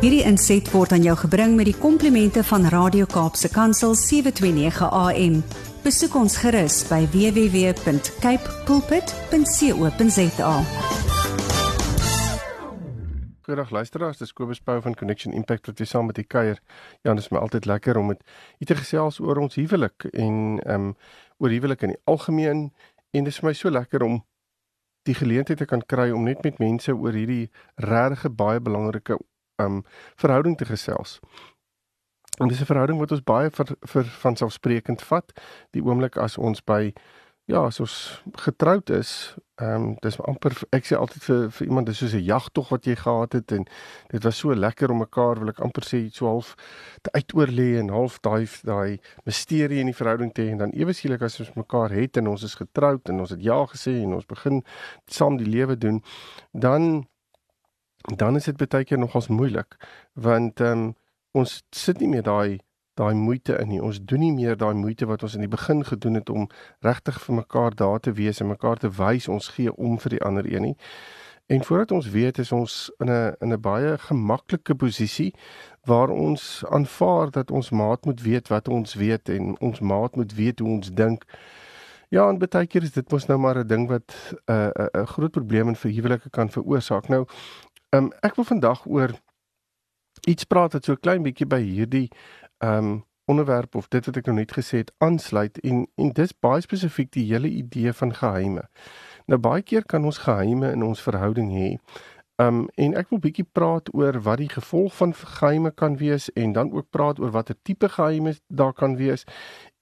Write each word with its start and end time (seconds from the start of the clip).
Hierdie 0.00 0.22
inset 0.24 0.64
word 0.72 0.94
aan 0.96 1.02
jou 1.04 1.12
gebring 1.26 1.58
met 1.58 1.66
die 1.68 1.76
komplimente 1.76 2.40
van 2.48 2.62
Radio 2.72 3.04
Kaapse 3.04 3.50
Kansel 3.52 3.92
729 4.00 4.86
AM. 4.96 5.34
Besoek 5.84 6.14
ons 6.16 6.38
gerus 6.40 6.78
by 6.88 7.02
www.cape 7.12 8.54
pulpit.co.za. 8.64 10.54
Goeiedag 13.44 13.74
luisteraars, 13.76 14.16
dis 14.24 14.32
Kobus 14.32 14.64
Pau 14.64 14.80
van 14.80 14.96
Connection 14.96 15.36
Impact 15.36 15.68
wat 15.68 15.84
weer 15.84 15.92
saam 15.92 16.08
met 16.08 16.16
u 16.16 16.24
kuier. 16.24 16.62
Ja, 17.04 17.12
dit 17.12 17.20
is 17.20 17.28
my 17.28 17.44
altyd 17.44 17.68
lekker 17.68 18.00
om 18.00 18.08
met 18.14 18.24
u 18.56 18.64
te 18.64 18.80
gesels 18.80 19.20
oor 19.20 19.36
ons 19.44 19.60
huwelik 19.60 20.08
en 20.14 20.62
ehm 20.64 20.80
um, 20.80 20.94
oor 21.44 21.52
huwelik 21.52 21.84
in 21.84 21.92
die 21.92 22.00
algemeen 22.08 22.72
en 23.12 23.28
dit 23.28 23.32
is 23.34 23.42
vir 23.44 23.52
my 23.52 23.52
so 23.52 23.68
lekker 23.68 24.00
om 24.08 24.24
die 25.08 25.14
geleentheid 25.16 25.58
te 25.60 25.68
kan 25.68 25.84
kry 25.84 26.08
om 26.12 26.24
net 26.24 26.40
met 26.44 26.58
mense 26.60 26.92
oor 26.92 27.12
hierdie 27.16 27.50
regtig 27.76 28.32
baie 28.36 28.60
belangrike 28.60 29.20
um 29.64 29.82
verhouding 30.16 30.56
te 30.58 30.64
gesels. 30.64 31.20
En 32.40 32.48
dis 32.48 32.60
'n 32.60 32.70
verhouding 32.72 32.98
wat 32.98 33.12
ons 33.12 33.24
baie 33.24 33.50
vir 33.50 33.76
vir 33.80 34.04
van 34.04 34.36
selfsprekend 34.36 35.02
vat 35.02 35.32
die 35.70 35.82
oomblik 35.82 36.16
as 36.16 36.38
ons 36.38 36.64
by 36.64 36.92
ja, 37.50 37.66
as 37.66 37.80
ons 37.80 37.94
getroud 38.44 38.90
is, 38.90 39.34
ehm 39.60 39.74
um, 39.74 39.96
dis 40.00 40.16
amper 40.24 40.54
ek 40.76 40.86
sê 40.88 40.96
altyd 40.96 41.24
vir 41.26 41.40
vir 41.56 41.66
iemand 41.66 41.88
dis 41.90 41.98
soos 42.00 42.14
'n 42.16 42.24
jagtog 42.24 42.70
wat 42.72 42.86
jy 42.88 42.94
gehad 42.96 43.32
het 43.36 43.52
en 43.52 43.66
dit 44.12 44.24
was 44.24 44.38
so 44.38 44.54
lekker 44.54 44.90
om 44.90 45.02
mekaar 45.04 45.40
wil 45.40 45.52
ek 45.52 45.60
amper 45.60 45.84
sê 45.84 46.00
so 46.12 46.26
half 46.26 46.54
te 47.02 47.10
uitoorlê 47.18 47.68
en 47.80 47.90
half 47.90 48.20
daai 48.24 48.46
daai 48.64 49.00
misterie 49.26 49.80
in 49.80 49.90
die 49.92 49.98
verhouding 50.00 50.32
te 50.32 50.42
hê 50.42 50.50
en 50.54 50.62
dan 50.64 50.72
ewe 50.72 50.92
skielik 50.92 51.22
as 51.22 51.40
ons 51.40 51.52
mekaar 51.56 51.90
het 51.90 52.16
en 52.16 52.28
ons 52.28 52.42
is 52.42 52.54
getroud 52.54 53.08
en 53.08 53.20
ons 53.20 53.30
het 53.30 53.42
ja 53.42 53.60
gesê 53.66 54.00
en 54.02 54.14
ons 54.14 54.26
begin 54.26 54.62
saam 55.06 55.36
die 55.36 55.50
lewe 55.56 55.76
doen, 55.76 56.02
dan 56.52 57.09
dan 58.16 58.36
is 58.36 58.44
dit 58.44 58.56
baie 58.56 58.84
keer 58.84 58.98
nogals 58.98 59.28
moeilik 59.28 59.76
want 60.14 60.60
ehm 60.60 60.78
um, 60.78 60.96
ons 61.32 61.62
sit 61.70 62.00
nie 62.00 62.08
meer 62.08 62.22
daai 62.22 62.58
daai 63.00 63.14
moeite 63.14 63.56
in 63.58 63.68
nie. 63.68 63.80
Ons 63.82 64.00
doen 64.04 64.20
nie 64.20 64.32
meer 64.34 64.56
daai 64.56 64.74
moeite 64.74 65.06
wat 65.06 65.22
ons 65.22 65.36
in 65.38 65.44
die 65.44 65.52
begin 65.52 65.84
gedoen 65.86 66.18
het 66.18 66.30
om 66.30 66.48
regtig 66.84 67.20
vir 67.24 67.34
mekaar 67.34 67.76
daar 67.76 68.00
te 68.00 68.12
wees 68.18 68.40
en 68.40 68.50
mekaar 68.50 68.82
te 68.82 68.90
wys 68.98 69.28
ons 69.28 69.48
gee 69.56 69.72
om 69.76 69.98
vir 70.02 70.16
die 70.16 70.22
ander 70.26 70.48
een 70.52 70.68
nie. 70.68 70.76
En 71.50 71.64
voordat 71.64 71.90
ons 71.96 72.10
weet 72.10 72.38
is 72.38 72.52
ons 72.52 72.74
in 72.98 73.10
'n 73.10 73.34
in 73.40 73.52
'n 73.52 73.60
baie 73.60 73.98
gemaklike 73.98 74.74
posisie 74.74 75.34
waar 75.84 76.10
ons 76.10 76.64
aanvaar 76.68 77.30
dat 77.30 77.50
ons 77.50 77.70
maat 77.70 78.04
moet 78.04 78.20
weet 78.22 78.48
wat 78.48 78.68
ons 78.68 78.94
weet 78.94 79.28
en 79.28 79.58
ons 79.58 79.80
maat 79.80 80.16
moet 80.16 80.34
weet 80.34 80.58
hoe 80.58 80.68
ons 80.68 80.92
dink. 80.92 81.24
Ja, 82.08 82.28
en 82.28 82.38
baie 82.38 82.66
keer 82.66 82.82
is 82.82 82.92
dit 82.92 83.10
mos 83.10 83.26
nou 83.26 83.38
maar 83.38 83.58
'n 83.58 83.66
ding 83.66 83.88
wat 83.88 84.14
'n 84.46 84.52
uh, 84.52 84.66
'n 84.66 84.88
uh, 84.96 85.02
'n 85.02 85.06
groot 85.06 85.30
probleem 85.30 85.68
in 85.68 85.76
verhuwelike 85.76 86.30
kan 86.30 86.50
veroorsaak. 86.50 87.08
Nou, 87.08 87.26
ehm 87.90 88.04
um, 88.04 88.12
ek 88.22 88.36
wil 88.38 88.44
vandag 88.44 88.86
oor 88.86 89.14
iets 90.28 90.44
praat 90.44 90.72
wat 90.72 90.84
so 90.84 90.96
klein 90.96 91.22
bietjie 91.22 91.46
by 91.46 91.60
hierdie 91.62 92.08
ehm 92.58 92.76
um, 92.90 92.98
onderwerp 93.30 93.74
of 93.78 93.88
dit 93.88 94.06
wat 94.06 94.16
ek 94.18 94.26
nou 94.26 94.36
net 94.40 94.52
gesê 94.58 94.80
het 94.82 94.92
aansluit 94.98 95.58
en 95.62 95.84
en 96.02 96.08
dis 96.14 96.32
baie 96.46 96.62
spesifiek 96.64 97.12
die 97.14 97.26
hele 97.28 97.48
idee 97.48 97.92
van 97.92 98.14
geheime. 98.14 98.64
Nou 99.30 99.38
baie 99.38 99.62
keer 99.62 99.84
kan 99.86 100.04
ons 100.04 100.18
geheime 100.26 100.72
in 100.74 100.82
ons 100.82 101.02
verhouding 101.02 101.52
hê. 101.54 101.68
Ehm 102.40 102.62
um, 102.62 102.68
en 102.74 102.94
ek 102.98 103.10
wil 103.10 103.22
bietjie 103.26 103.46
praat 103.58 103.90
oor 103.94 104.20
wat 104.26 104.40
die 104.42 104.48
gevolg 104.48 104.94
van 104.96 105.14
geheime 105.14 105.70
kan 105.70 105.98
wees 106.00 106.30
en 106.34 106.52
dan 106.52 106.72
ook 106.72 106.90
praat 106.90 107.20
oor 107.20 107.30
watter 107.30 107.56
tipe 107.62 107.88
geheime 107.88 108.34
daar 108.48 108.72
kan 108.72 108.96
wees. 108.96 109.24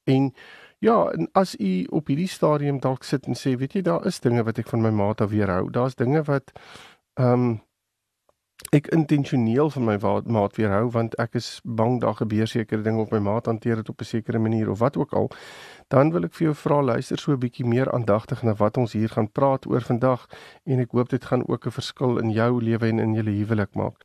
En 0.04 0.32
ja, 0.78 1.10
en 1.10 1.28
as 1.32 1.54
u 1.60 1.86
op 1.90 2.06
hierdie 2.06 2.28
stadium 2.28 2.80
dalk 2.80 3.04
sit 3.04 3.26
en 3.26 3.34
sê, 3.34 3.56
weet 3.56 3.72
jy, 3.72 3.82
daar 3.82 4.06
is 4.06 4.20
dinge 4.20 4.42
wat 4.42 4.58
ek 4.58 4.68
van 4.68 4.82
my 4.82 4.90
maat 4.90 5.20
af 5.20 5.30
weerhou. 5.30 5.70
Daar's 5.70 5.94
dinge 5.94 6.22
wat 6.22 6.52
ehm 7.14 7.32
um, 7.32 7.56
ek 8.70 8.86
intentioneel 8.92 9.70
van 9.70 9.84
my 9.84 9.96
maat 10.26 10.56
weerhou 10.56 10.90
want 10.90 11.14
ek 11.22 11.38
is 11.40 11.60
bang 11.64 12.00
daar 12.02 12.18
gebeur 12.18 12.46
sekere 12.46 12.82
dinge 12.82 13.00
op 13.00 13.12
my 13.14 13.20
maat 13.22 13.46
hanteer 13.46 13.80
dit 13.80 13.88
op 13.88 14.00
'n 14.00 14.04
sekere 14.04 14.38
manier 14.38 14.70
of 14.70 14.78
wat 14.78 14.96
ook 14.96 15.12
al. 15.12 15.30
Dan 15.88 16.12
wil 16.12 16.24
ek 16.24 16.34
vir 16.34 16.44
jou 16.44 16.54
vra 16.54 16.82
luister 16.82 17.18
so 17.18 17.32
'n 17.32 17.38
bietjie 17.38 17.66
meer 17.66 17.92
aandagtig 17.92 18.42
na 18.42 18.54
wat 18.54 18.76
ons 18.76 18.92
hier 18.92 19.08
gaan 19.08 19.32
praat 19.32 19.66
oor 19.66 19.80
vandag 19.80 20.26
en 20.64 20.80
ek 20.80 20.91
hoop 20.91 21.08
dit 21.08 21.24
gaan 21.24 21.48
ook 21.48 21.66
'n 21.66 21.70
verskil 21.70 22.18
in 22.18 22.30
jou 22.30 22.62
lewe 22.62 22.88
en 22.88 22.98
in 22.98 23.14
julle 23.14 23.30
huwelik 23.30 23.74
maak. 23.74 24.04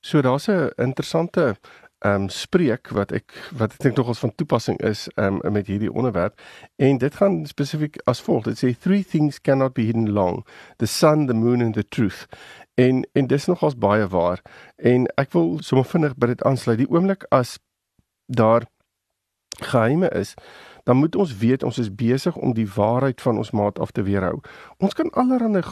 So 0.00 0.22
daar's 0.22 0.48
'n 0.48 0.70
interessante 0.76 1.56
ehm 2.00 2.22
um, 2.22 2.28
spreek 2.28 2.88
wat 2.96 3.12
ek 3.12 3.34
wat 3.52 3.72
ek 3.72 3.82
dink 3.84 3.96
nogals 3.96 4.18
van 4.18 4.32
toepassing 4.34 4.78
is 4.80 5.08
ehm 5.14 5.36
um, 5.44 5.52
met 5.52 5.66
hierdie 5.66 5.92
onderwerp. 5.92 6.40
En 6.76 6.98
dit 6.98 7.14
gaan 7.14 7.46
spesifiek 7.46 8.00
as 8.04 8.22
volg 8.24 8.44
dit 8.44 8.56
sê 8.56 8.78
three 8.78 9.04
things 9.04 9.40
cannot 9.40 9.72
be 9.72 9.82
hidden 9.82 10.10
long. 10.10 10.46
The 10.76 10.86
sun 10.86 11.26
the 11.26 11.34
moon 11.34 11.60
and 11.60 11.74
the 11.74 11.84
truth 11.84 12.26
En 12.80 13.04
en 13.12 13.26
dis 13.30 13.46
nogals 13.50 13.76
baie 13.76 14.06
waar. 14.08 14.42
En 14.76 15.06
ek 15.20 15.32
wil 15.36 15.58
sommer 15.66 15.88
vinnig 15.92 16.16
by 16.16 16.32
dit 16.32 16.44
aansluit. 16.48 16.80
Die 16.80 16.90
oomblik 16.90 17.26
as 17.34 17.58
daar 18.30 18.64
geheime 19.60 20.08
is, 20.16 20.34
dan 20.88 20.96
moet 20.96 21.16
ons 21.16 21.36
weet 21.36 21.62
ons 21.62 21.78
is 21.78 21.94
besig 21.94 22.36
om 22.36 22.54
die 22.56 22.68
waarheid 22.74 23.20
van 23.20 23.36
ons 23.36 23.50
maat 23.50 23.78
af 23.78 23.90
te 23.90 24.02
weerhou. 24.02 24.40
Ons 24.78 24.94
kan 24.94 25.10
allerlei 25.10 25.62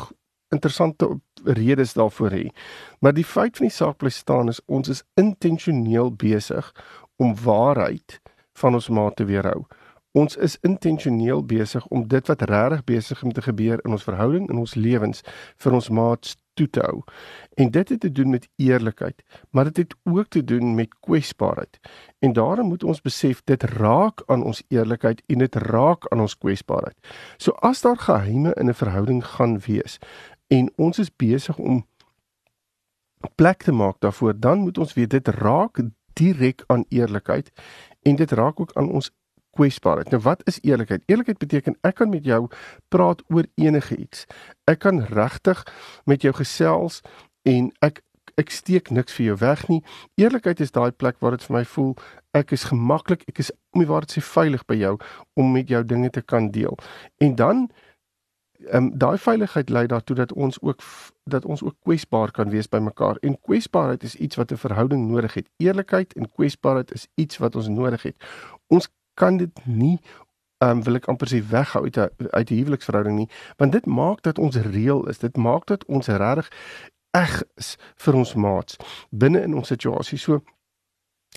interessante 0.49 1.09
redes 1.45 1.93
daarvoor 1.93 2.31
hê. 2.31 2.47
Maar 3.01 3.13
die 3.13 3.25
feit 3.25 3.57
van 3.57 3.69
die 3.69 3.75
saak 3.75 3.97
bly 3.97 4.11
staan 4.11 4.49
is 4.49 4.61
ons 4.67 4.89
is 4.89 5.05
intentioneel 5.15 6.13
besig 6.17 6.73
om 7.17 7.37
waarheid 7.45 8.21
van 8.59 8.75
ons 8.75 8.89
maat 8.89 9.17
te 9.17 9.25
weerhou. 9.29 9.67
Ons 10.17 10.37
is 10.37 10.57
intentioneel 10.65 11.45
besig 11.45 11.87
om 11.87 12.07
dit 12.09 12.27
wat 12.27 12.43
regtig 12.43 12.85
besig 12.85 13.23
om 13.23 13.33
te 13.33 13.45
gebeur 13.45 13.81
in 13.85 13.93
ons 13.93 14.07
verhouding 14.07 14.49
en 14.49 14.59
ons 14.65 14.75
lewens 14.75 15.21
vir 15.63 15.73
ons 15.73 15.89
maats 15.89 16.37
toe 16.59 16.69
te 16.75 16.83
hou. 16.85 17.03
En 17.55 17.71
dit 17.75 17.89
het 17.89 18.01
te 18.01 18.13
doen 18.13 18.31
met 18.31 18.49
eerlikheid, 18.57 19.23
maar 19.51 19.71
dit 19.71 19.77
het 19.77 19.95
ook 20.03 20.29
te 20.29 20.45
doen 20.45 20.75
met 20.75 20.95
kwesbaarheid. 21.01 21.79
En 22.19 22.33
daarom 22.33 22.69
moet 22.69 22.85
ons 22.85 23.01
besef 23.01 23.43
dit 23.45 23.63
raak 23.63 24.23
aan 24.27 24.43
ons 24.45 24.63
eerlikheid 24.69 25.23
en 25.27 25.45
dit 25.45 25.61
raak 25.71 26.09
aan 26.13 26.25
ons 26.27 26.39
kwesbaarheid. 26.39 26.99
So 27.37 27.55
as 27.63 27.83
daar 27.87 27.99
geheime 27.99 28.55
in 28.55 28.69
'n 28.69 28.75
verhouding 28.75 29.25
gaan 29.27 29.59
wees 29.67 29.99
en 30.47 30.73
ons 30.77 30.99
is 30.99 31.17
besig 31.17 31.59
om 31.59 31.87
plek 33.35 33.63
te 33.63 33.73
maak 33.73 34.01
daarvoor, 34.01 34.35
dan 34.41 34.59
moet 34.59 34.79
ons 34.79 34.95
weet 34.95 35.11
dit 35.11 35.29
raak 35.29 35.81
direk 36.13 36.65
aan 36.67 36.85
eerlikheid 36.89 37.51
en 38.03 38.17
dit 38.17 38.31
raak 38.31 38.61
ook 38.61 38.73
aan 38.75 38.91
ons 38.91 39.11
kwesbaarheid. 39.59 40.13
Nou 40.15 40.23
wat 40.25 40.45
is 40.51 40.61
eerlikheid? 40.63 41.03
Eerlikheid 41.11 41.39
beteken 41.43 41.79
ek 41.87 41.99
kan 42.01 42.13
met 42.15 42.27
jou 42.27 42.47
praat 42.95 43.23
oor 43.29 43.49
enige 43.61 43.99
iets. 43.99 44.27
Ek 44.71 44.85
kan 44.87 45.03
regtig 45.11 45.65
met 46.07 46.23
jou 46.23 46.35
gesels 46.39 47.03
en 47.49 47.73
ek 47.85 48.05
ek 48.39 48.53
steek 48.55 48.93
niks 48.95 49.17
vir 49.17 49.33
jou 49.33 49.37
weg 49.41 49.65
nie. 49.67 49.81
Eerlikheid 50.21 50.61
is 50.63 50.71
daai 50.71 50.93
plek 50.95 51.17
waar 51.19 51.35
dit 51.35 51.43
vir 51.43 51.57
my 51.57 51.65
voel 51.67 51.97
ek 52.39 52.53
is 52.55 52.69
gemaklik, 52.71 53.25
ek 53.29 53.43
is 53.43 53.51
om 53.75 53.83
die 53.83 53.89
waarheid 53.89 54.15
sê 54.15 54.23
veilig 54.25 54.65
by 54.69 54.79
jou 54.79 54.95
om 55.39 55.53
met 55.55 55.71
jou 55.73 55.83
dinge 55.85 56.11
te 56.15 56.23
kan 56.23 56.51
deel. 56.55 56.77
En 57.25 57.35
dan 57.35 57.69
ehm 58.59 58.77
um, 58.85 58.87
daai 58.99 59.19
veiligheid 59.23 59.69
lei 59.71 59.85
daartoe 59.87 60.17
dat 60.19 60.33
ons 60.33 60.57
ook 60.61 60.81
dat 61.31 61.45
ons 61.45 61.63
ook 61.63 61.77
kwesbaar 61.87 62.33
kan 62.35 62.51
wees 62.51 62.67
by 62.69 62.81
mekaar. 62.83 63.17
En 63.23 63.39
kwesbaarheid 63.41 64.03
is 64.03 64.17
iets 64.17 64.37
wat 64.37 64.53
'n 64.53 64.57
verhouding 64.57 65.09
nodig 65.09 65.35
het. 65.35 65.49
Eerlikheid 65.57 66.13
en 66.13 66.31
kwesbaarheid 66.31 66.93
is 66.93 67.07
iets 67.15 67.39
wat 67.39 67.57
ons 67.57 67.69
nodig 67.69 68.03
het. 68.03 68.17
Ons 68.67 68.89
kan 69.19 69.37
dit 69.41 69.67
nie 69.67 69.99
um, 70.65 70.83
wil 70.87 70.99
ek 70.99 71.09
amper 71.11 71.31
sê 71.31 71.41
weghou 71.53 71.85
uit 71.87 71.99
'n 71.99 72.31
uit 72.31 72.51
'n 72.51 72.59
huweliksverhouding 72.61 73.17
nie, 73.17 73.31
want 73.57 73.73
dit 73.73 73.87
maak 73.87 74.23
dat 74.23 74.39
ons 74.39 74.57
reël 74.57 75.09
is. 75.09 75.19
Dit 75.19 75.37
maak 75.37 75.67
dat 75.67 75.85
ons 75.87 76.07
regtig 76.07 76.51
eg 77.11 77.43
is 77.57 77.77
vir 77.97 78.15
ons 78.15 78.35
maats 78.35 78.77
binne 79.11 79.43
in 79.43 79.55
ons 79.55 79.69
situasie. 79.69 80.19
So 80.19 80.43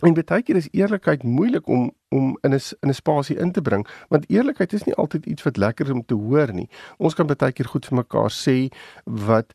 en 0.02 0.14
baie 0.14 0.44
keer 0.44 0.56
is 0.56 0.70
eerlikheid 0.72 1.24
moeilik 1.24 1.68
om 1.68 1.91
om 2.09 2.38
in 2.41 2.53
'n 2.53 2.59
in 2.81 2.90
'n 2.90 2.94
spasie 2.94 3.38
in 3.38 3.52
te 3.52 3.62
bring, 3.62 3.88
want 4.09 4.30
eerlikheid 4.30 4.74
is 4.74 4.84
nie 4.84 4.96
altyd 4.96 5.25
iets 5.25 5.44
wat 5.44 5.58
lekker 5.58 5.86
is 5.86 5.91
om 5.91 6.06
te 6.06 6.14
hoor 6.14 6.53
nie. 6.53 6.70
Ons 6.97 7.14
kan 7.14 7.28
baie 7.28 7.52
keer 7.52 7.68
goed 7.68 7.86
vir 7.86 7.97
mekaar 7.97 8.31
sê 8.31 8.72
wat 9.06 9.53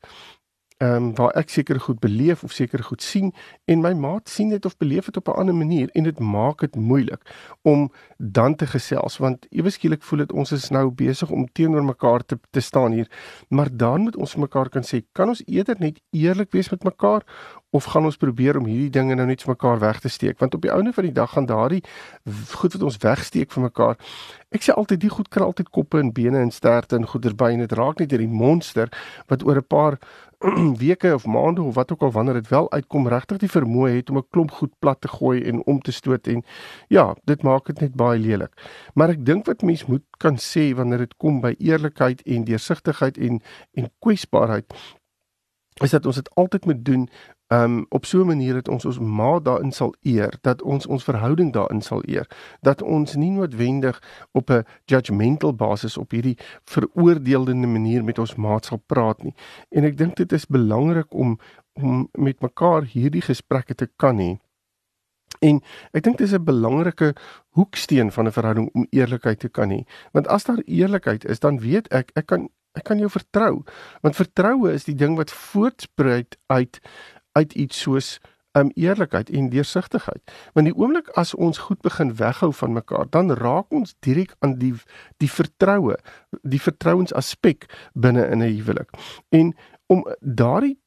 ehm 0.78 0.94
um, 0.94 1.14
waar 1.14 1.32
ek 1.40 1.48
seker 1.48 1.80
goed 1.80 2.00
beleef 2.00 2.42
of 2.44 2.52
seker 2.52 2.82
goed 2.84 3.02
sien 3.02 3.32
en 3.64 3.80
my 3.80 3.92
maat 3.96 4.28
sien 4.28 4.50
dit 4.52 4.64
of 4.68 4.76
beleef 4.76 5.06
dit 5.08 5.16
op 5.16 5.28
'n 5.28 5.38
ander 5.40 5.54
manier 5.54 5.88
en 5.92 6.02
dit 6.02 6.18
maak 6.18 6.60
dit 6.60 6.76
moeilik 6.76 7.22
om 7.62 7.90
dan 8.18 8.54
te 8.54 8.66
gesels 8.66 9.16
want 9.16 9.46
ewe 9.50 9.70
skielik 9.70 10.02
voel 10.02 10.18
dit 10.18 10.32
ons 10.32 10.52
is 10.52 10.68
nou 10.70 10.90
besig 10.90 11.30
om 11.30 11.48
teenoor 11.52 11.84
mekaar 11.84 12.24
te 12.24 12.38
te 12.50 12.60
staan 12.60 12.92
hier. 12.92 13.08
Maar 13.48 13.76
dan 13.76 14.00
moet 14.00 14.16
ons 14.16 14.36
mekaar 14.36 14.68
kan 14.68 14.82
sê 14.82 15.02
kan 15.12 15.28
ons 15.28 15.42
eerder 15.46 15.76
net 15.78 16.00
eerlik 16.10 16.52
wees 16.52 16.70
met 16.70 16.84
mekaar 16.84 17.22
of 17.76 17.88
gaan 17.92 18.08
ons 18.08 18.18
probeer 18.20 18.58
om 18.60 18.68
hierdie 18.68 18.92
dinge 18.98 19.16
nou 19.18 19.26
net 19.28 19.44
vir 19.44 19.54
mekaar 19.54 19.80
weg 19.82 20.00
te 20.04 20.12
steek 20.12 20.40
want 20.42 20.56
op 20.58 20.64
die 20.64 20.72
ouene 20.72 20.92
van 20.96 21.08
die 21.08 21.14
dag 21.16 21.32
gaan 21.36 21.48
daardie 21.50 21.82
goed 22.56 22.76
wat 22.76 22.86
ons 22.90 23.00
wegsteek 23.02 23.52
vir 23.54 23.66
mekaar 23.68 23.96
ek 24.56 24.64
sê 24.66 24.76
altyd 24.76 25.02
die 25.04 25.12
goed 25.12 25.28
kan 25.28 25.46
altyd 25.48 25.72
koppe 25.78 26.00
en 26.00 26.14
bene 26.16 26.40
en 26.42 26.54
sterte 26.54 26.96
en 26.96 27.08
goeder 27.12 27.36
by 27.36 27.52
en 27.54 27.64
dit 27.66 27.76
raak 27.80 28.00
net 28.02 28.14
hierdie 28.14 28.30
monster 28.44 28.92
wat 29.32 29.44
oor 29.46 29.60
'n 29.62 29.68
paar 29.76 29.98
weke 30.84 31.14
of 31.14 31.26
maande 31.26 31.62
of 31.62 31.74
wat 31.74 31.92
ook 31.92 32.02
al 32.02 32.12
wanneer 32.12 32.34
dit 32.34 32.48
wel 32.48 32.70
uitkom 32.72 33.08
regtig 33.08 33.38
die 33.38 33.50
vermoë 33.50 33.90
het 33.96 34.10
om 34.10 34.18
'n 34.18 34.28
klomp 34.30 34.50
goed 34.50 34.72
plat 34.78 35.00
te 35.00 35.08
gooi 35.08 35.42
en 35.42 35.64
om 35.64 35.80
te 35.80 35.92
stoot 35.92 36.26
en 36.26 36.44
ja, 36.88 37.14
dit 37.24 37.42
maak 37.42 37.66
dit 37.66 37.80
net 37.80 37.94
baie 37.94 38.18
lelik. 38.18 38.52
Maar 38.94 39.08
ek 39.08 39.24
dink 39.24 39.46
wat 39.46 39.62
mens 39.62 39.86
moet 39.86 40.04
kan 40.18 40.36
sê 40.36 40.74
wanneer 40.74 40.98
dit 40.98 41.16
kom 41.16 41.40
by 41.40 41.54
eerlikheid 41.58 42.22
en 42.22 42.44
deursigtigheid 42.44 43.18
en 43.18 43.40
en 43.74 43.90
kwesbaarheid 43.98 44.72
is 45.84 45.90
dat 45.90 46.06
ons 46.06 46.16
dit 46.16 46.34
altyd 46.34 46.64
moet 46.64 46.84
doen 46.84 47.08
um 47.48 47.86
op 47.88 48.04
so 48.04 48.20
'n 48.20 48.26
manier 48.26 48.54
dat 48.54 48.68
ons 48.68 48.84
ons 48.84 48.98
ma 48.98 49.38
daarin 49.38 49.72
sal 49.72 49.94
eer, 50.02 50.38
dat 50.40 50.62
ons 50.62 50.86
ons 50.86 51.04
verhouding 51.04 51.52
daarin 51.52 51.80
sal 51.82 52.02
eer, 52.06 52.26
dat 52.60 52.82
ons 52.82 53.14
nie 53.14 53.30
noodwendig 53.30 54.02
op 54.32 54.50
'n 54.50 54.64
judgmental 54.84 55.54
basis 55.54 55.96
op 55.96 56.10
hierdie 56.10 56.38
veroordelende 56.64 57.66
manier 57.66 58.04
met 58.04 58.18
ons 58.18 58.34
maat 58.34 58.64
sal 58.64 58.82
praat 58.86 59.22
nie. 59.22 59.34
En 59.68 59.84
ek 59.84 59.96
dink 59.96 60.16
dit 60.16 60.32
is 60.32 60.46
belangrik 60.46 61.14
om 61.14 61.38
om 61.72 62.08
met 62.12 62.40
mekaar 62.40 62.84
hierdie 62.84 63.22
gesprekke 63.22 63.74
te 63.74 63.88
kan 63.96 64.18
hê. 64.18 64.38
En 65.40 65.60
ek 65.92 66.02
dink 66.02 66.18
dis 66.18 66.32
'n 66.32 66.44
belangrike 66.44 67.14
hoeksteen 67.48 68.12
van 68.12 68.26
'n 68.26 68.32
verhouding 68.32 68.70
om 68.74 68.86
eerlikheid 68.90 69.38
te 69.38 69.48
kan 69.48 69.70
hê. 69.70 69.84
Want 70.12 70.26
as 70.28 70.44
daar 70.44 70.62
eerlikheid 70.64 71.24
is, 71.24 71.38
dan 71.38 71.60
weet 71.60 71.88
ek 71.88 72.10
ek 72.14 72.26
kan 72.26 72.48
ek 72.76 72.84
kan 72.84 72.98
jou 72.98 73.10
vertrou. 73.10 73.64
Want 74.02 74.16
vertroue 74.16 74.72
is 74.72 74.84
die 74.84 74.94
ding 74.94 75.16
wat 75.16 75.32
voortspruit 75.32 76.36
uit 76.46 76.80
uit 77.36 77.54
iets 77.54 77.80
soos 77.84 78.16
um 78.56 78.70
eerlikheid 78.74 79.30
en 79.30 79.50
deursigtigheid. 79.52 80.32
Want 80.56 80.66
die 80.70 80.76
oomblik 80.76 81.10
as 81.20 81.34
ons 81.34 81.60
goed 81.68 81.80
begin 81.84 82.14
weghou 82.16 82.52
van 82.56 82.72
mekaar, 82.72 83.04
dan 83.12 83.32
raak 83.36 83.72
ons 83.76 83.94
direk 84.00 84.32
aan 84.40 84.56
die 84.60 84.72
die 85.20 85.30
vertroue, 85.30 85.98
die 86.42 86.60
vertrouensaspek 86.60 87.68
binne 87.92 88.24
in 88.32 88.42
'n 88.42 88.56
huwelik. 88.56 88.90
En 89.28 89.54
om 89.86 90.06
daardie 90.20 90.78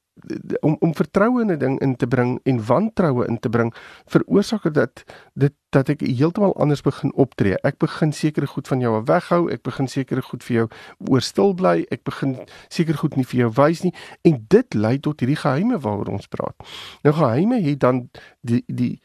om 0.62 0.76
om 0.80 0.94
vertroue 0.96 1.42
in 1.42 1.52
'n 1.52 1.58
ding 1.58 1.80
in 1.80 1.96
te 1.96 2.08
bring 2.08 2.40
en 2.44 2.66
wantroue 2.66 3.28
in 3.28 3.40
te 3.40 3.50
bring 3.50 3.74
veroorsaak 4.06 4.74
dit 4.74 5.04
dit 5.34 5.54
dat 5.70 5.90
ek 5.90 6.02
heeltemal 6.02 6.56
anders 6.58 6.82
begin 6.82 7.14
optree. 7.14 7.58
Ek 7.64 7.78
begin 7.78 8.12
sekere 8.14 8.48
goed 8.48 8.68
van 8.68 8.80
jou 8.80 9.04
weghou, 9.06 9.52
ek 9.52 9.62
begin 9.62 9.88
sekere 9.88 10.22
goed 10.22 10.44
vir 10.44 10.56
jou 10.56 10.68
oor 11.10 11.22
stil 11.22 11.54
bly, 11.54 11.86
ek 11.92 12.04
begin 12.04 12.38
seker 12.70 12.98
goed 12.98 13.16
nie 13.16 13.26
vir 13.26 13.40
jou 13.40 13.52
wys 13.52 13.84
nie 13.84 13.94
en 14.22 14.46
dit 14.48 14.74
lei 14.74 14.98
tot 15.00 15.20
hierdie 15.20 15.38
geheime 15.38 15.80
waaroor 15.80 16.10
ons 16.10 16.28
praat. 16.28 16.56
Nou 17.04 17.14
geheime 17.14 17.62
het 17.62 17.80
dan 17.80 18.10
die 18.42 18.64
die 18.68 19.02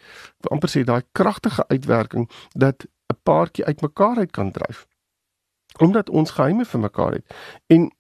amper 0.50 0.69
sê 0.69 0.84
daai 0.84 1.02
kragtige 1.12 1.64
uitwerking 1.69 2.31
dat 2.55 2.87
'n 3.12 3.19
paartjie 3.22 3.64
uitmekaar 3.64 4.17
uit 4.17 4.32
kan 4.32 4.50
dryf. 4.50 4.87
Omdat 5.78 6.10
ons 6.10 6.31
geheime 6.31 6.64
vir 6.64 6.81
mekaar 6.81 7.12
het. 7.12 7.34
En 7.67 7.90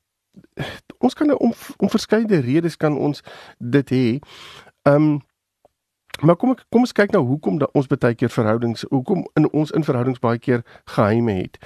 ons 0.98 1.14
kan 1.14 1.26
nou 1.26 1.38
om 1.38 1.52
om 1.76 1.90
verskeie 1.90 2.40
redes 2.40 2.76
kan 2.76 2.96
ons 2.98 3.22
dit 3.58 3.90
hê. 3.90 4.18
Ehm 4.88 4.96
um, 4.96 5.22
maar 6.22 6.36
kom 6.36 6.52
ek 6.54 6.62
kom 6.70 6.84
ons 6.86 6.92
kyk 6.94 7.10
nou 7.10 7.24
hoekom 7.26 7.58
dat 7.58 7.72
ons 7.74 7.88
baie 7.90 8.14
keer 8.14 8.30
verhoudings 8.30 8.84
hoekom 8.90 9.24
in 9.34 9.48
ons 9.50 9.72
in 9.74 9.84
verhoudings 9.84 10.22
baie 10.22 10.38
keer 10.38 10.62
geheime 10.94 11.34
het. 11.40 11.58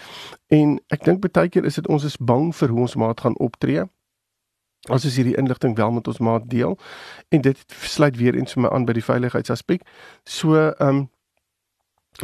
En 0.49 0.79
ek 0.89 1.05
dink 1.05 1.21
baie 1.21 1.49
keer 1.53 1.69
is 1.69 1.77
dit 1.77 1.89
ons 1.89 2.05
is 2.05 2.17
bang 2.17 2.49
vir 2.57 2.73
hoe 2.73 2.81
ons 2.87 2.97
maat 2.97 3.21
gaan 3.21 3.37
optree. 3.45 3.85
As 4.89 5.05
ons 5.05 5.19
hierdie 5.21 5.37
inligting 5.37 5.77
wel 5.77 5.93
met 5.93 6.09
ons 6.09 6.19
maat 6.19 6.49
deel 6.49 6.79
en 7.29 7.45
dit 7.45 7.65
sluit 7.69 8.17
weer 8.17 8.35
eens 8.39 8.57
vir 8.57 8.63
my 8.65 8.73
aan 8.73 8.89
by 8.89 8.97
die 8.97 9.05
veiligheidsaspek. 9.05 9.85
So 10.25 10.57
ehm 10.57 10.89
um, 10.89 11.07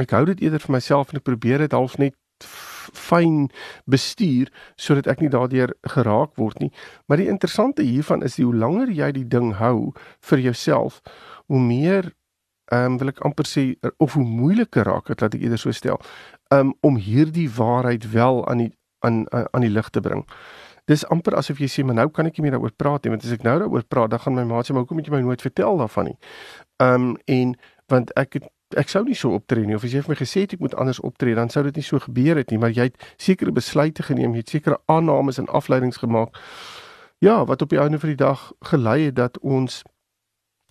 ek 0.01 0.11
hou 0.11 0.25
dit 0.27 0.41
eerder 0.43 0.59
vir 0.59 0.73
myself 0.75 1.13
en 1.13 1.21
ek 1.21 1.29
probeer 1.29 1.63
dit 1.63 1.73
half 1.77 1.99
net 2.03 2.17
fyn 2.45 3.49
bestuur 3.91 4.51
sodat 4.77 5.09
ek 5.11 5.23
nie 5.25 5.33
daardeur 5.33 5.73
geraak 5.95 6.35
word 6.41 6.61
nie. 6.61 6.71
Maar 7.09 7.23
die 7.23 7.31
interessante 7.33 7.83
hiervan 7.83 8.23
is 8.23 8.37
die 8.39 8.45
hoe 8.45 8.55
langer 8.55 8.93
jy 8.93 9.13
die 9.13 9.29
ding 9.29 9.55
hou 9.61 9.93
vir 10.29 10.45
jouself, 10.51 11.01
hoe 11.49 11.61
meer 11.61 12.13
ehm 12.73 12.95
um, 12.95 12.99
wil 12.99 13.13
ek 13.13 13.21
amper 13.29 13.45
sê 13.45 13.65
of 14.01 14.15
hoe 14.17 14.25
moeiliker 14.25 14.89
raak 14.89 15.11
dit 15.11 15.21
laat 15.21 15.35
ek 15.37 15.43
eerder 15.45 15.61
so 15.61 15.73
stel, 15.77 16.01
um, 16.55 16.73
om 16.81 16.97
hierdie 16.97 17.51
waarheid 17.53 18.07
wel 18.13 18.41
aan 18.49 18.65
die 18.65 18.71
aan 19.05 19.27
aan 19.29 19.67
die 19.67 19.73
lig 19.73 19.91
te 19.93 20.01
bring. 20.01 20.25
Dis 20.89 21.05
amper 21.13 21.37
asof 21.37 21.61
jy 21.61 21.69
sê, 21.69 21.85
"Maar 21.85 21.95
nou 21.95 22.09
kan 22.09 22.27
ek 22.27 22.39
nie 22.39 22.43
meer 22.43 22.59
daaroor 22.59 22.73
praat 22.77 23.05
nie, 23.05 23.11
want 23.11 23.25
as 23.25 23.33
ek 23.33 23.43
nou 23.43 23.59
daaroor 23.59 23.85
praat, 23.85 24.11
dan 24.11 24.19
gaan 24.19 24.35
my 24.35 24.45
maat 24.45 24.67
sê, 24.67 24.73
"Maar 24.73 24.85
hoekom 24.85 24.97
het 24.97 25.07
jy 25.07 25.13
my 25.13 25.21
nooit 25.21 25.43
vertel 25.43 25.77
daarvan 25.77 26.05
nie?" 26.05 26.19
Ehm 26.81 26.95
um, 26.95 27.17
en 27.27 27.57
want 27.89 28.13
ek 28.17 28.33
het 28.33 28.45
ek 28.77 28.89
sou 28.89 29.05
nie 29.05 29.15
so 29.15 29.35
optree 29.35 29.67
nie 29.67 29.77
of 29.77 29.85
as 29.85 29.93
jy 29.93 30.03
vir 30.03 30.15
my 30.15 30.19
gesê 30.19 30.45
het 30.45 30.53
ek 30.57 30.61
moet 30.61 30.75
anders 30.75 31.01
optree 31.01 31.35
dan 31.35 31.51
sou 31.51 31.63
dit 31.65 31.77
nie 31.77 31.87
so 31.87 31.99
gebeur 31.99 32.37
het 32.37 32.51
nie 32.51 32.59
maar 32.59 32.75
jy 32.75 32.91
het 32.91 33.09
sekere 33.17 33.53
besluite 33.53 34.03
geneem 34.03 34.35
jy 34.35 34.45
het 34.45 34.55
sekere 34.57 34.79
aannames 34.87 35.39
en 35.39 35.49
afleidings 35.49 36.03
gemaak 36.03 36.39
ja 37.25 37.45
wat 37.45 37.63
op 37.63 37.71
die 37.71 37.81
einde 37.81 37.99
van 37.99 38.15
die 38.15 38.21
dag 38.21 38.53
gelei 38.61 39.05
het 39.07 39.17
dat 39.17 39.39
ons 39.39 39.83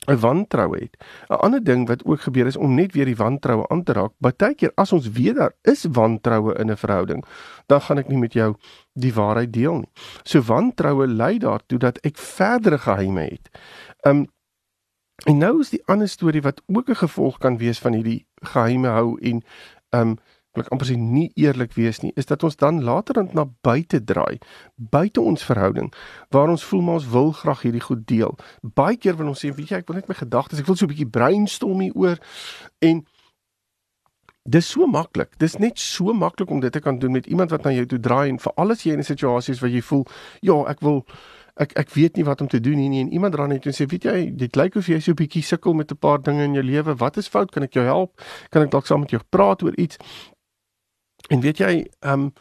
'n 0.05 0.19
wantroue 0.19 0.79
het. 0.79 0.97
'n 1.29 1.33
ander 1.33 1.63
ding 1.63 1.87
wat 1.87 2.05
ook 2.05 2.21
gebeur 2.21 2.45
is 2.45 2.57
om 2.57 2.75
net 2.75 2.93
weer 2.93 3.05
die 3.05 3.15
wantroue 3.15 3.67
aan 3.67 3.83
te 3.83 3.93
raak 3.93 4.11
baie 4.17 4.55
keer 4.55 4.71
as 4.75 4.91
ons 4.91 5.09
weet 5.11 5.35
daar 5.35 5.53
is 5.61 5.85
wantroue 5.91 6.53
in 6.59 6.71
'n 6.71 6.77
verhouding 6.77 7.25
dan 7.65 7.81
gaan 7.81 7.97
ek 7.97 8.07
nie 8.07 8.17
met 8.17 8.33
jou 8.33 8.55
die 8.93 9.13
waarheid 9.13 9.53
deel 9.53 9.75
nie. 9.75 9.89
So 10.23 10.41
wantroue 10.41 11.07
lei 11.07 11.37
daartoe 11.37 11.79
dat 11.79 11.97
ek 11.97 12.17
verdere 12.17 12.77
geheime 12.77 13.21
het. 13.21 13.49
Um 14.01 14.27
En 15.23 15.37
nou 15.37 15.59
is 15.59 15.71
die 15.71 15.81
ander 15.85 16.09
storie 16.09 16.41
wat 16.41 16.61
ook 16.65 16.89
'n 16.89 16.95
gevolg 16.95 17.37
kan 17.37 17.57
wees 17.57 17.79
van 17.79 17.93
hierdie 17.93 18.25
geheime 18.35 18.87
hou 18.87 19.19
en 19.19 19.43
ehm 19.89 20.07
um, 20.07 20.17
ek 20.53 20.67
amper 20.69 20.87
sê 20.87 20.95
nie 20.95 21.31
eerlik 21.33 21.73
wees 21.73 21.99
nie, 22.03 22.11
is 22.15 22.25
dat 22.25 22.43
ons 22.43 22.55
dan 22.55 22.83
later 22.83 23.13
dan 23.13 23.29
na 23.33 23.45
buite 23.61 24.03
draai, 24.03 24.37
buite 24.75 25.21
ons 25.21 25.43
verhouding 25.43 25.93
waar 26.29 26.49
ons 26.49 26.63
voel 26.63 26.81
maar 26.81 26.93
ons 26.93 27.09
wil 27.09 27.31
graag 27.31 27.61
hierdie 27.61 27.81
goed 27.81 28.07
deel. 28.07 28.37
Baie 28.61 28.97
keer 28.97 29.17
wil 29.17 29.27
ons 29.27 29.45
sê, 29.45 29.49
weet 29.55 29.69
jy, 29.69 29.77
ek 29.81 29.87
wil 29.87 29.95
net 29.95 30.07
my 30.07 30.15
gedagtes, 30.15 30.59
ek 30.59 30.65
wil 30.65 30.75
so 30.75 30.85
'n 30.85 30.93
bietjie 30.93 31.09
brainstorm 31.09 31.79
hier 31.79 31.95
oor 31.95 32.17
en 32.79 33.05
dis 34.43 34.69
so 34.69 34.85
maklik. 34.87 35.37
Dis 35.39 35.57
net 35.57 35.79
so 35.79 36.13
maklik 36.13 36.49
om 36.51 36.59
dit 36.59 36.71
te 36.71 36.79
kan 36.79 36.99
doen 36.99 37.11
met 37.11 37.25
iemand 37.25 37.51
wat 37.51 37.63
na 37.63 37.71
jou 37.71 37.85
toe 37.85 37.99
draai 37.99 38.29
en 38.29 38.39
vir 38.39 38.53
alles 38.55 38.83
jy 38.83 38.91
in 38.93 38.99
'n 38.99 39.03
situasie 39.03 39.53
is 39.53 39.59
waar 39.59 39.71
jy 39.71 39.81
voel, 39.81 40.05
ja, 40.41 40.63
ek 40.69 40.81
wil 40.81 41.05
ek 41.55 41.73
ek 41.77 41.89
weet 41.93 42.15
nie 42.17 42.25
wat 42.25 42.41
om 42.41 42.47
te 42.47 42.59
doen 42.59 42.77
nie, 42.77 42.89
nie 42.89 43.01
en 43.01 43.11
iemand 43.13 43.35
raai 43.35 43.47
net 43.47 43.65
en 43.69 43.75
sê 43.77 43.85
weet 43.89 44.07
jy 44.09 44.31
dit 44.35 44.55
lyk 44.55 44.75
of 44.75 44.87
jy 44.89 44.99
so 44.99 45.11
'n 45.11 45.19
bietjie 45.19 45.43
sukkel 45.43 45.73
met 45.73 45.91
'n 45.91 45.97
paar 45.97 46.21
dinge 46.21 46.43
in 46.43 46.53
jou 46.53 46.63
lewe. 46.63 46.95
Wat 46.95 47.17
is 47.17 47.27
fout? 47.27 47.51
Kan 47.51 47.63
ek 47.63 47.73
jou 47.73 47.85
help? 47.85 48.21
Kan 48.49 48.63
ek 48.63 48.71
dalk 48.71 48.85
saam 48.85 48.99
met 48.99 49.11
jou 49.11 49.21
praat 49.29 49.63
oor 49.63 49.75
iets? 49.77 49.97
En 51.29 51.41
weet 51.41 51.57
jy 51.57 51.87
ehm 52.01 52.13
um, 52.13 52.33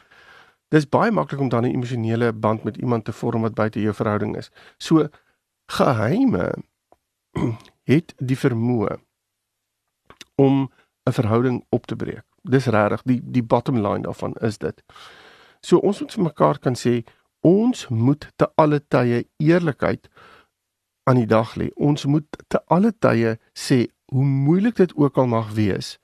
dis 0.71 0.89
baie 0.89 1.11
maklik 1.11 1.41
om 1.41 1.49
dan 1.49 1.65
'n 1.65 1.75
emosionele 1.75 2.33
band 2.33 2.65
met 2.65 2.77
iemand 2.77 3.05
te 3.05 3.13
vorm 3.13 3.43
wat 3.43 3.55
buite 3.55 3.81
jou 3.81 3.95
verhouding 3.95 4.37
is. 4.37 4.51
So 4.79 5.09
geheime 5.67 6.53
het 7.93 8.15
die 8.19 8.37
vermoë 8.37 8.97
om 10.35 10.71
'n 11.05 11.13
verhouding 11.13 11.65
op 11.69 11.87
te 11.87 11.97
breek. 11.97 12.25
Dis 12.43 12.67
regtig 12.67 13.03
die 13.03 13.21
die 13.23 13.43
bottom 13.43 13.77
line 13.77 14.03
daarvan 14.03 14.35
is 14.35 14.59
dit. 14.59 14.83
So 15.61 15.79
ons 15.79 16.01
moet 16.01 16.13
vir 16.13 16.23
mekaar 16.23 16.59
kan 16.59 16.75
sê 16.75 17.05
ons 17.43 17.89
moet 17.89 18.29
te 18.37 18.49
alle 18.55 18.81
tye 18.89 19.27
eerlikheid 19.37 20.09
aan 21.11 21.19
die 21.19 21.27
dag 21.27 21.55
lê. 21.59 21.71
Ons 21.75 22.07
moet 22.07 22.27
te 22.49 22.63
alle 22.71 22.93
tye 22.93 23.37
sê 23.59 23.87
hoe 24.13 24.25
moeilik 24.25 24.77
dit 24.79 24.95
ook 24.97 25.19
al 25.19 25.27
mag 25.27 25.53
wees. 25.59 25.99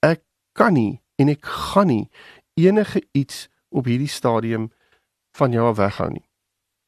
Ek 0.00 0.24
kan 0.56 0.74
nie 0.74 1.00
en 1.20 1.28
ek 1.28 1.44
gaan 1.44 1.90
nie 1.92 2.08
enige 2.60 3.02
iets 3.12 3.48
op 3.68 3.86
hierdie 3.86 4.10
stadium 4.10 4.70
van 5.36 5.52
jou 5.52 5.68
weghou 5.76 6.10
nie. 6.10 6.26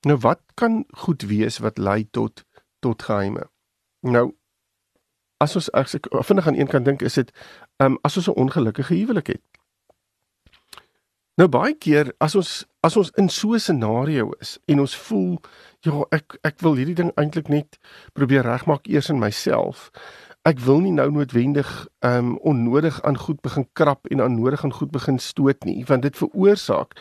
Nou 0.06 0.18
wat 0.24 0.40
kan 0.58 0.82
goed 1.04 1.22
wees 1.30 1.60
wat 1.62 1.78
lei 1.78 2.04
tot 2.10 2.44
tot 2.82 3.02
geheime? 3.02 3.46
Nou 4.02 4.32
as 5.42 5.56
ons 5.58 5.68
as 5.76 5.94
ek 5.98 6.08
vinnig 6.26 6.46
aan 6.46 6.58
een 6.58 6.70
kant 6.70 6.86
dink 6.86 7.02
is 7.06 7.18
dit 7.18 7.30
um, 7.82 7.98
as 8.02 8.16
ons 8.16 8.28
'n 8.28 8.38
ongelukkige 8.38 8.94
huwelik 8.94 9.26
het. 9.26 9.42
Nou 11.40 11.46
baie 11.48 11.72
keer 11.80 12.10
as 12.20 12.34
ons 12.36 12.50
as 12.84 12.96
ons 13.00 13.10
in 13.16 13.28
so 13.32 13.54
'n 13.54 13.60
scenario 13.60 14.32
is 14.40 14.58
en 14.66 14.80
ons 14.80 14.96
voel 14.96 15.38
ja, 15.80 16.04
ek 16.10 16.36
ek 16.44 16.60
wil 16.60 16.74
hierdie 16.74 16.94
ding 16.94 17.12
eintlik 17.16 17.48
net 17.48 17.78
probeer 18.12 18.44
regmaak 18.44 18.86
eers 18.86 19.08
in 19.08 19.18
myself. 19.18 19.90
Ek 20.44 20.58
wil 20.60 20.80
nie 20.80 20.92
nou 20.92 21.10
noodwendig 21.10 21.88
um 22.00 22.36
onnodig 22.38 23.00
aan 23.02 23.16
goed 23.16 23.40
begin 23.40 23.66
krap 23.72 24.06
en 24.06 24.22
onnodig 24.22 24.64
aan 24.64 24.72
goed 24.72 24.90
begin 24.90 25.18
stoot 25.18 25.64
nie, 25.64 25.84
want 25.84 26.02
dit 26.02 26.16
veroorsaak 26.16 27.00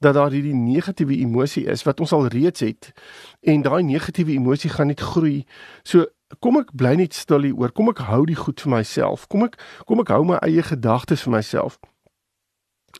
dat 0.00 0.14
daar 0.14 0.30
hierdie 0.30 0.54
negatiewe 0.54 1.16
emosie 1.16 1.66
is 1.66 1.82
wat 1.82 2.00
ons 2.00 2.12
al 2.12 2.26
reeds 2.26 2.60
het 2.60 2.92
en 3.40 3.62
daai 3.62 3.82
negatiewe 3.82 4.32
emosie 4.32 4.70
gaan 4.70 4.86
net 4.86 5.00
groei. 5.00 5.46
So 5.84 6.06
kom 6.40 6.58
ek 6.58 6.72
bly 6.72 6.94
net 6.96 7.14
stil 7.14 7.42
hier 7.42 7.56
oor. 7.56 7.72
Kom 7.72 7.88
ek 7.88 7.98
hou 7.98 8.26
die 8.26 8.36
goed 8.36 8.60
vir 8.60 8.70
myself. 8.70 9.26
Kom 9.28 9.42
ek 9.42 9.56
kom 9.86 10.00
ek 10.00 10.08
hou 10.08 10.24
my 10.24 10.36
eie 10.44 10.62
gedagtes 10.62 11.22
vir 11.22 11.32
myself. 11.32 11.78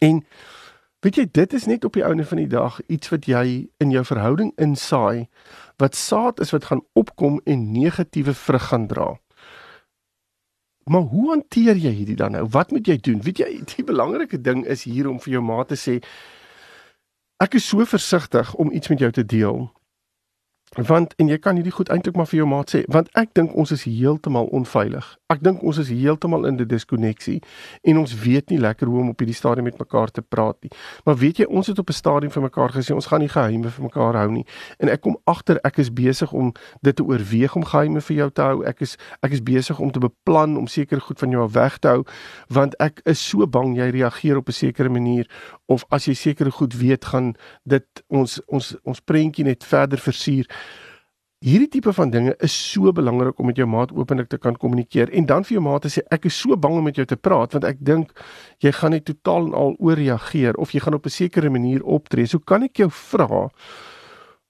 En 0.00 0.25
Weet 1.00 1.16
jy, 1.16 1.25
dit 1.33 1.52
is 1.57 1.64
net 1.64 1.85
op 1.88 1.95
die 1.97 2.04
ouene 2.04 2.26
van 2.28 2.42
die 2.42 2.50
dag 2.50 2.76
iets 2.92 3.09
wat 3.09 3.25
jy 3.25 3.45
in 3.80 3.92
jou 3.95 4.02
verhouding 4.04 4.50
insaai 4.61 5.30
wat 5.80 5.97
saad 5.97 6.42
is 6.45 6.52
wat 6.52 6.66
gaan 6.69 6.83
opkom 6.92 7.38
en 7.49 7.71
negatiewe 7.73 8.35
vrug 8.37 8.66
gaan 8.69 8.85
dra. 8.90 9.14
Maar 10.85 11.07
hoe 11.09 11.30
hanteer 11.30 11.80
jy 11.80 11.92
hierdie 12.02 12.19
dan 12.21 12.37
nou? 12.37 12.45
Wat 12.52 12.71
moet 12.71 12.87
jy 12.87 12.99
doen? 13.00 13.23
Weet 13.25 13.40
jy, 13.40 13.50
die 13.76 13.85
belangrike 13.85 14.40
ding 14.40 14.66
is 14.66 14.85
hier 14.85 15.09
om 15.09 15.21
vir 15.25 15.38
jou 15.38 15.45
ma 15.45 15.64
te 15.64 15.78
sê 15.80 16.00
ek 17.40 17.57
is 17.57 17.69
so 17.73 17.85
versigtig 17.88 18.52
om 18.61 18.69
iets 18.69 18.92
met 18.92 19.00
jou 19.00 19.11
te 19.16 19.25
deel 19.25 19.71
want 20.78 21.14
en 21.18 21.28
jy 21.28 21.38
kan 21.42 21.56
hierdie 21.58 21.72
goed 21.74 21.88
eintlik 21.90 22.16
maar 22.16 22.28
vir 22.30 22.38
jou 22.40 22.46
maat 22.46 22.70
sê 22.70 22.84
want 22.94 23.08
ek 23.18 23.32
dink 23.34 23.54
ons 23.58 23.72
is 23.74 23.82
heeltemal 23.88 24.46
onveilig. 24.54 25.06
Ek 25.30 25.42
dink 25.42 25.62
ons 25.66 25.78
is 25.82 25.90
heeltemal 25.90 26.46
in 26.46 26.60
'n 26.60 26.66
diskonneksie 26.66 27.40
en 27.82 27.98
ons 27.98 28.14
weet 28.22 28.50
nie 28.50 28.58
lekker 28.58 28.86
hoe 28.86 29.00
om 29.00 29.08
op 29.08 29.18
hierdie 29.18 29.34
stadium 29.34 29.64
met 29.64 29.78
mekaar 29.78 30.10
te 30.10 30.22
praat 30.22 30.56
nie. 30.62 30.70
Maar 31.04 31.16
weet 31.16 31.36
jy, 31.38 31.44
ons 31.44 31.66
het 31.66 31.78
op 31.78 31.88
'n 31.88 31.92
stadium 31.92 32.30
vir 32.30 32.42
mekaar 32.42 32.70
gesê 32.70 32.94
ons 32.94 33.06
gaan 33.06 33.20
nie 33.20 33.28
geheime 33.28 33.70
vir 33.70 33.82
mekaar 33.82 34.14
hou 34.14 34.30
nie. 34.30 34.46
En 34.78 34.88
ek 34.88 35.00
kom 35.00 35.18
agter 35.24 35.58
ek 35.64 35.78
is 35.78 35.92
besig 35.92 36.32
om 36.32 36.52
dit 36.82 36.96
te 36.96 37.02
oorweeg 37.02 37.56
om 37.56 37.64
geheime 37.64 38.00
vir 38.00 38.16
jou 38.16 38.30
te 38.30 38.42
hou. 38.42 38.64
Ek 38.64 38.80
is 38.80 38.96
ek 39.22 39.32
is 39.32 39.42
besig 39.42 39.78
om 39.78 39.90
te 39.90 39.98
beplan 39.98 40.56
om 40.56 40.66
seker 40.66 41.00
goed 41.00 41.18
van 41.18 41.30
jou 41.30 41.42
af 41.42 41.52
weg 41.52 41.78
te 41.78 41.88
hou 41.88 42.04
want 42.48 42.74
ek 42.78 43.00
is 43.04 43.28
so 43.28 43.46
bang 43.46 43.76
jy 43.76 43.90
reageer 43.90 44.36
op 44.36 44.48
'n 44.48 44.52
sekere 44.52 44.88
manier 44.88 45.26
of 45.70 45.86
as 45.94 46.08
jy 46.08 46.14
sekere 46.18 46.50
goed 46.50 46.74
weet 46.74 47.06
gaan 47.12 47.34
dit 47.68 48.04
ons 48.08 48.38
ons 48.50 48.70
ons 48.82 49.02
prentjie 49.06 49.46
net 49.46 49.66
verder 49.66 50.02
versier. 50.02 50.48
Hierdie 51.40 51.70
tipe 51.72 51.92
van 51.96 52.10
dinge 52.12 52.34
is 52.44 52.52
so 52.52 52.92
belangrik 52.92 53.38
om 53.40 53.48
met 53.48 53.56
jou 53.56 53.66
maat 53.70 53.94
openlik 53.96 54.28
te 54.28 54.38
kan 54.38 54.58
kommunikeer 54.60 55.12
en 55.16 55.28
dan 55.30 55.46
vir 55.46 55.56
jou 55.56 55.62
maat 55.64 55.86
te 55.86 55.92
sê 55.92 56.02
ek 56.12 56.26
is 56.28 56.36
so 56.36 56.56
bang 56.56 56.76
om 56.76 56.84
met 56.84 56.98
jou 57.00 57.06
te 57.08 57.16
praat 57.16 57.54
want 57.56 57.64
ek 57.64 57.78
dink 57.80 58.10
jy 58.60 58.74
gaan 58.76 58.92
net 58.92 59.06
totaal 59.08 59.48
en 59.48 59.56
al 59.62 59.72
ooreageer 59.78 60.58
of 60.60 60.74
jy 60.74 60.82
gaan 60.84 60.98
op 60.98 61.06
'n 61.06 61.16
sekere 61.16 61.50
manier 61.50 61.82
optree. 61.82 62.26
So 62.26 62.38
kan 62.38 62.62
ek 62.62 62.82
jou 62.82 62.90
vra 62.90 63.48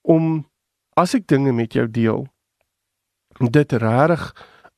om 0.02 0.46
as 0.96 1.14
ek 1.14 1.26
dinge 1.26 1.52
met 1.52 1.72
jou 1.72 1.86
deel 1.86 2.26
dit 3.38 3.72
regtig 3.72 4.32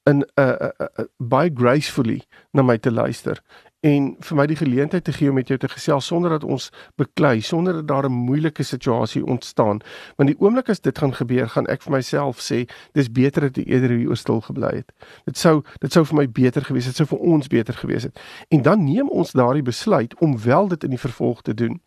in 0.04 0.18
'n 0.20 0.26
uh, 0.36 0.68
uh, 0.68 0.86
uh, 0.98 1.04
baie 1.18 1.50
gracefully 1.54 2.22
na 2.52 2.62
my 2.62 2.78
te 2.78 2.90
luister 2.90 3.40
en 3.82 4.04
vir 4.22 4.38
my 4.38 4.44
die 4.46 4.56
geleentheid 4.56 5.02
te 5.04 5.12
gee 5.12 5.30
om 5.30 5.34
met 5.40 5.48
jou 5.50 5.56
te 5.58 5.68
gesels 5.68 6.06
sonder 6.06 6.30
dat 6.36 6.44
ons 6.46 6.68
beklei, 7.00 7.40
sonder 7.42 7.80
dat 7.80 7.88
daar 7.88 8.06
'n 8.06 8.12
moeilike 8.12 8.62
situasie 8.62 9.24
ontstaan. 9.26 9.80
Want 10.16 10.28
die 10.30 10.38
oomblik 10.38 10.68
as 10.68 10.80
dit 10.80 10.98
gaan 10.98 11.14
gebeur, 11.14 11.48
gaan 11.48 11.66
ek 11.66 11.82
vir 11.82 11.92
myself 11.92 12.38
sê, 12.38 12.68
dis 12.92 13.12
beter 13.12 13.40
dat 13.40 13.56
jy 13.56 13.64
eerder 13.64 13.90
hier 13.90 14.16
stil 14.16 14.40
gebly 14.40 14.74
het. 14.74 14.92
Dit 15.24 15.36
sou 15.38 15.62
dit 15.80 15.92
sou 15.92 16.04
vir 16.04 16.16
my 16.16 16.30
beter 16.30 16.62
gewees 16.62 16.86
het, 16.86 16.96
dit 16.96 17.06
sou 17.06 17.18
vir 17.18 17.26
ons 17.28 17.46
beter 17.46 17.74
gewees 17.74 18.02
het. 18.02 18.20
En 18.48 18.62
dan 18.62 18.84
neem 18.84 19.08
ons 19.08 19.32
daardie 19.32 19.62
besluit 19.62 20.14
om 20.20 20.38
wel 20.38 20.68
dit 20.68 20.84
in 20.84 20.90
die 20.90 20.98
vervolg 20.98 21.42
te 21.42 21.54
doen. 21.54 21.80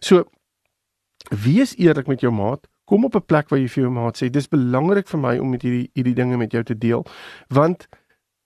So 0.00 0.24
wees 1.28 1.76
eerlik 1.76 2.06
met 2.06 2.20
jou 2.20 2.32
maat, 2.32 2.66
kom 2.84 3.04
op 3.04 3.14
'n 3.14 3.24
plek 3.26 3.48
waar 3.48 3.60
jy 3.60 3.68
vir 3.68 3.82
jou 3.82 3.92
maat 3.92 4.22
sê, 4.22 4.30
dis 4.30 4.48
belangrik 4.48 5.08
vir 5.08 5.20
my 5.20 5.38
om 5.38 5.50
met 5.50 5.62
hierdie 5.62 5.90
hierdie 5.94 6.14
dinge 6.14 6.36
met 6.36 6.52
jou 6.52 6.62
te 6.62 6.78
deel, 6.78 7.06
want 7.48 7.88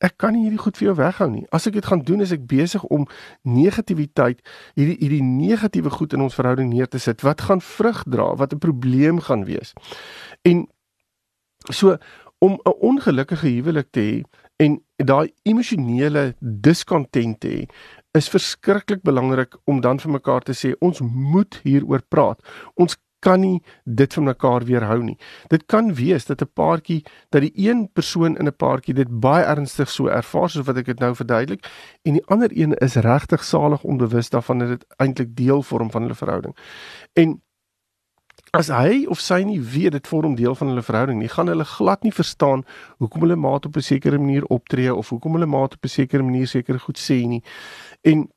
ek 0.04 0.18
kan 0.20 0.34
nie 0.36 0.44
hierdie 0.44 0.60
goed 0.60 0.76
vir 0.76 0.90
jou 0.90 0.96
weghou 0.98 1.28
nie. 1.32 1.44
As 1.54 1.66
ek 1.68 1.78
dit 1.78 1.88
gaan 1.88 2.02
doen, 2.04 2.20
is 2.24 2.34
ek 2.34 2.44
besig 2.50 2.84
om 2.92 3.06
negativiteit, 3.48 4.42
hierdie 4.76 4.98
hierdie 5.00 5.24
negatiewe 5.24 5.92
goed 5.94 6.16
in 6.16 6.24
ons 6.26 6.36
verhouding 6.36 6.70
neer 6.72 6.90
te 6.90 7.00
sit 7.00 7.24
wat 7.24 7.46
gaan 7.48 7.64
vrug 7.64 8.04
dra, 8.04 8.34
wat 8.36 8.52
'n 8.52 8.60
probleem 8.60 9.20
gaan 9.20 9.44
wees. 9.48 9.72
En 10.44 10.66
so 11.70 11.96
om 12.38 12.60
'n 12.64 12.78
ongelukkige 12.80 13.48
huwelik 13.48 13.88
te 13.90 14.00
hê 14.00 14.16
en 14.56 14.80
daai 14.96 15.32
emosionele 15.42 16.34
diskontent 16.40 17.40
te 17.40 17.48
hê, 17.48 17.62
is 18.14 18.28
verskriklik 18.28 19.02
belangrik 19.02 19.56
om 19.64 19.80
dan 19.80 19.98
vir 19.98 20.12
mekaar 20.12 20.42
te 20.42 20.52
sê 20.52 20.74
ons 20.78 21.00
moet 21.00 21.60
hieroor 21.64 22.02
praat. 22.08 22.38
Ons 22.74 22.96
kan 23.24 23.40
nie 23.40 23.62
dit 23.84 24.14
van 24.14 24.28
mekaar 24.28 24.66
weerhou 24.68 25.00
nie. 25.02 25.16
Dit 25.52 25.66
kan 25.66 25.94
wees 25.94 26.26
dat 26.26 26.42
'n 26.42 26.50
paartjie 26.52 27.04
dat 27.30 27.42
die 27.42 27.52
een 27.54 27.88
persoon 27.92 28.36
in 28.36 28.46
'n 28.46 28.56
paartjie 28.56 28.94
dit 28.94 29.20
baie 29.20 29.44
ernstig 29.44 29.90
so 29.90 30.06
ervaar 30.06 30.50
soos 30.50 30.66
wat 30.66 30.76
ek 30.76 30.86
dit 30.86 31.00
nou 31.00 31.14
verduidelik 31.14 31.66
en 32.02 32.12
die 32.12 32.26
ander 32.26 32.50
een 32.52 32.72
is 32.74 32.94
regtig 32.94 33.44
salig 33.44 33.84
onbewus 33.84 34.30
daarvan 34.30 34.58
dat 34.58 34.68
dit 34.68 34.84
eintlik 34.96 35.36
deel 35.36 35.62
vorm 35.62 35.90
van 35.90 36.02
hulle 36.02 36.14
verhouding. 36.14 36.56
En 37.12 37.40
as 38.54 38.68
hy 38.70 39.04
of 39.10 39.18
sy 39.20 39.40
nie 39.46 39.58
weet 39.58 39.96
dit 39.96 40.06
vorm 40.06 40.36
deel 40.38 40.54
van 40.54 40.70
hulle 40.70 40.82
verhouding 40.82 41.18
nie, 41.18 41.28
gaan 41.28 41.50
hulle 41.50 41.64
glad 41.64 42.04
nie 42.06 42.12
verstaan 42.14 42.62
hoekom 43.02 43.26
hulle 43.26 43.36
maat 43.36 43.66
op 43.66 43.76
'n 43.76 43.82
sekere 43.82 44.18
manier 44.18 44.44
optree 44.44 44.94
of 44.94 45.08
hoekom 45.08 45.32
hulle 45.32 45.46
maat 45.46 45.74
op 45.74 45.84
'n 45.84 45.88
sekere 45.88 46.22
manier 46.22 46.46
sekere 46.46 46.78
goed 46.78 46.98
sê 46.98 47.26
nie. 47.26 47.42
En 48.02 48.28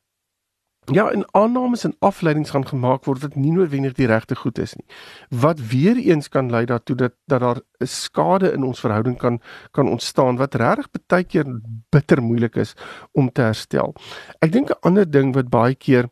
Ja, 0.93 1.09
en 1.11 1.25
aannames 1.31 1.83
en 1.83 1.95
afleidings 1.99 2.49
gaan 2.49 2.67
gemaak 2.67 3.03
word 3.05 3.19
wat 3.21 3.33
nie 3.35 3.51
noodwendig 3.51 3.97
die 3.97 4.07
regte 4.07 4.35
goed 4.39 4.57
is 4.57 4.71
nie. 4.79 4.85
Wat 5.29 5.59
weer 5.59 5.97
eens 5.99 6.29
kan 6.31 6.47
lei 6.51 6.63
daartoe 6.65 6.95
dat 6.95 7.13
dat 7.27 7.41
daar 7.41 7.59
'n 7.83 7.85
skade 7.85 8.51
in 8.51 8.63
ons 8.63 8.79
verhouding 8.79 9.17
kan 9.17 9.41
kan 9.71 9.87
ontstaan 9.87 10.37
wat 10.37 10.55
regtig 10.55 10.87
baie 11.07 11.23
keer 11.23 11.45
bitter 11.89 12.21
moeilik 12.21 12.55
is 12.55 12.73
om 13.11 13.31
te 13.31 13.41
herstel. 13.41 13.95
Ek 14.39 14.51
dink 14.51 14.69
'n 14.69 14.79
ander 14.81 15.11
ding 15.11 15.33
wat 15.35 15.49
baie 15.49 15.75
keer 15.75 16.09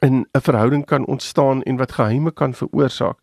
in 0.00 0.26
'n 0.32 0.40
verhouding 0.40 0.84
kan 0.86 1.06
ontstaan 1.06 1.62
en 1.62 1.76
wat 1.76 1.92
geheime 1.92 2.32
kan 2.32 2.54
veroorsaak 2.54 3.18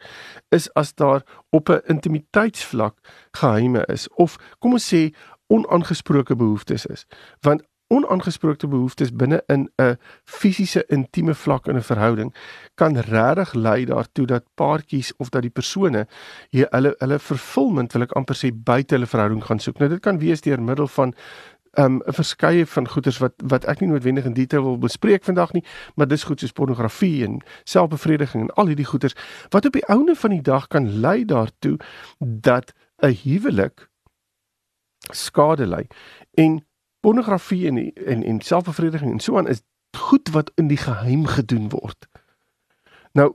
is 0.50 0.74
as 0.74 0.94
daar 0.94 1.24
op 1.50 1.70
'n 1.70 1.82
intimiteitsvlak 1.86 2.96
geheime 3.32 3.86
is 3.86 4.08
of 4.10 4.38
kom 4.60 4.72
ons 4.72 4.94
sê 4.94 5.14
onaangesproke 5.48 6.36
behoeftes 6.36 6.86
is. 6.86 7.06
Want 7.42 7.64
onaangesproke 7.90 8.68
behoeftes 8.68 9.12
binne 9.12 9.42
in 9.48 9.70
'n 9.82 9.98
fisiese 10.26 10.84
intieme 10.88 11.34
vlak 11.34 11.68
in 11.68 11.76
'n 11.76 11.82
verhouding 11.82 12.34
kan 12.76 12.98
regtig 12.98 13.54
lei 13.54 13.86
daartoe 13.86 14.26
dat 14.26 14.44
paartjies 14.56 15.14
of 15.18 15.30
dat 15.30 15.42
die 15.42 15.52
persone 15.52 16.08
hulle 16.52 16.96
hulle 16.98 17.20
vervulling 17.20 17.92
wil 17.92 18.02
ek 18.02 18.16
amper 18.16 18.36
sê 18.36 18.52
buite 18.54 18.96
hulle 18.96 19.08
verhouding 19.08 19.44
gaan 19.44 19.60
soek. 19.60 19.80
Nou 19.80 19.90
dit 19.90 20.00
kan 20.00 20.20
wees 20.20 20.42
deur 20.42 20.62
middel 20.62 20.88
van 20.88 21.14
'n 21.78 21.84
um, 21.84 22.02
verskeie 22.06 22.66
van 22.66 22.88
goeders 22.88 23.18
wat 23.18 23.34
wat 23.38 23.66
ek 23.66 23.80
nie 23.80 23.90
noodwendig 23.90 24.26
in 24.26 24.34
detail 24.34 24.64
wil 24.64 24.78
bespreek 24.78 25.24
vandag 25.24 25.54
nie, 25.54 25.64
maar 25.96 26.08
dis 26.08 26.24
goed 26.24 26.40
soos 26.40 26.52
pornografie 26.52 27.24
en 27.26 27.42
selfbevrediging 27.64 28.44
en 28.44 28.54
al 28.56 28.68
hierdie 28.68 28.86
goeders 28.90 29.16
wat 29.50 29.66
op 29.66 29.74
die 29.74 29.86
ouene 29.86 30.16
van 30.16 30.30
die 30.30 30.42
dag 30.42 30.68
kan 30.68 31.00
lei 31.00 31.26
daartoe 31.26 31.78
dat 32.20 32.74
'n 33.02 33.16
huwelik 33.24 33.90
skade 35.14 35.68
ly. 35.68 35.88
En 36.34 36.66
pornografie 37.00 37.68
en 37.68 37.78
en 37.94 38.24
en 38.24 38.42
selfbevrediging 38.42 39.12
en 39.12 39.20
so 39.20 39.38
aan 39.38 39.48
is 39.48 39.62
goed 39.98 40.30
wat 40.30 40.52
in 40.56 40.68
die 40.68 40.78
geheim 40.78 41.26
gedoen 41.26 41.70
word. 41.70 42.10
Nou 43.12 43.34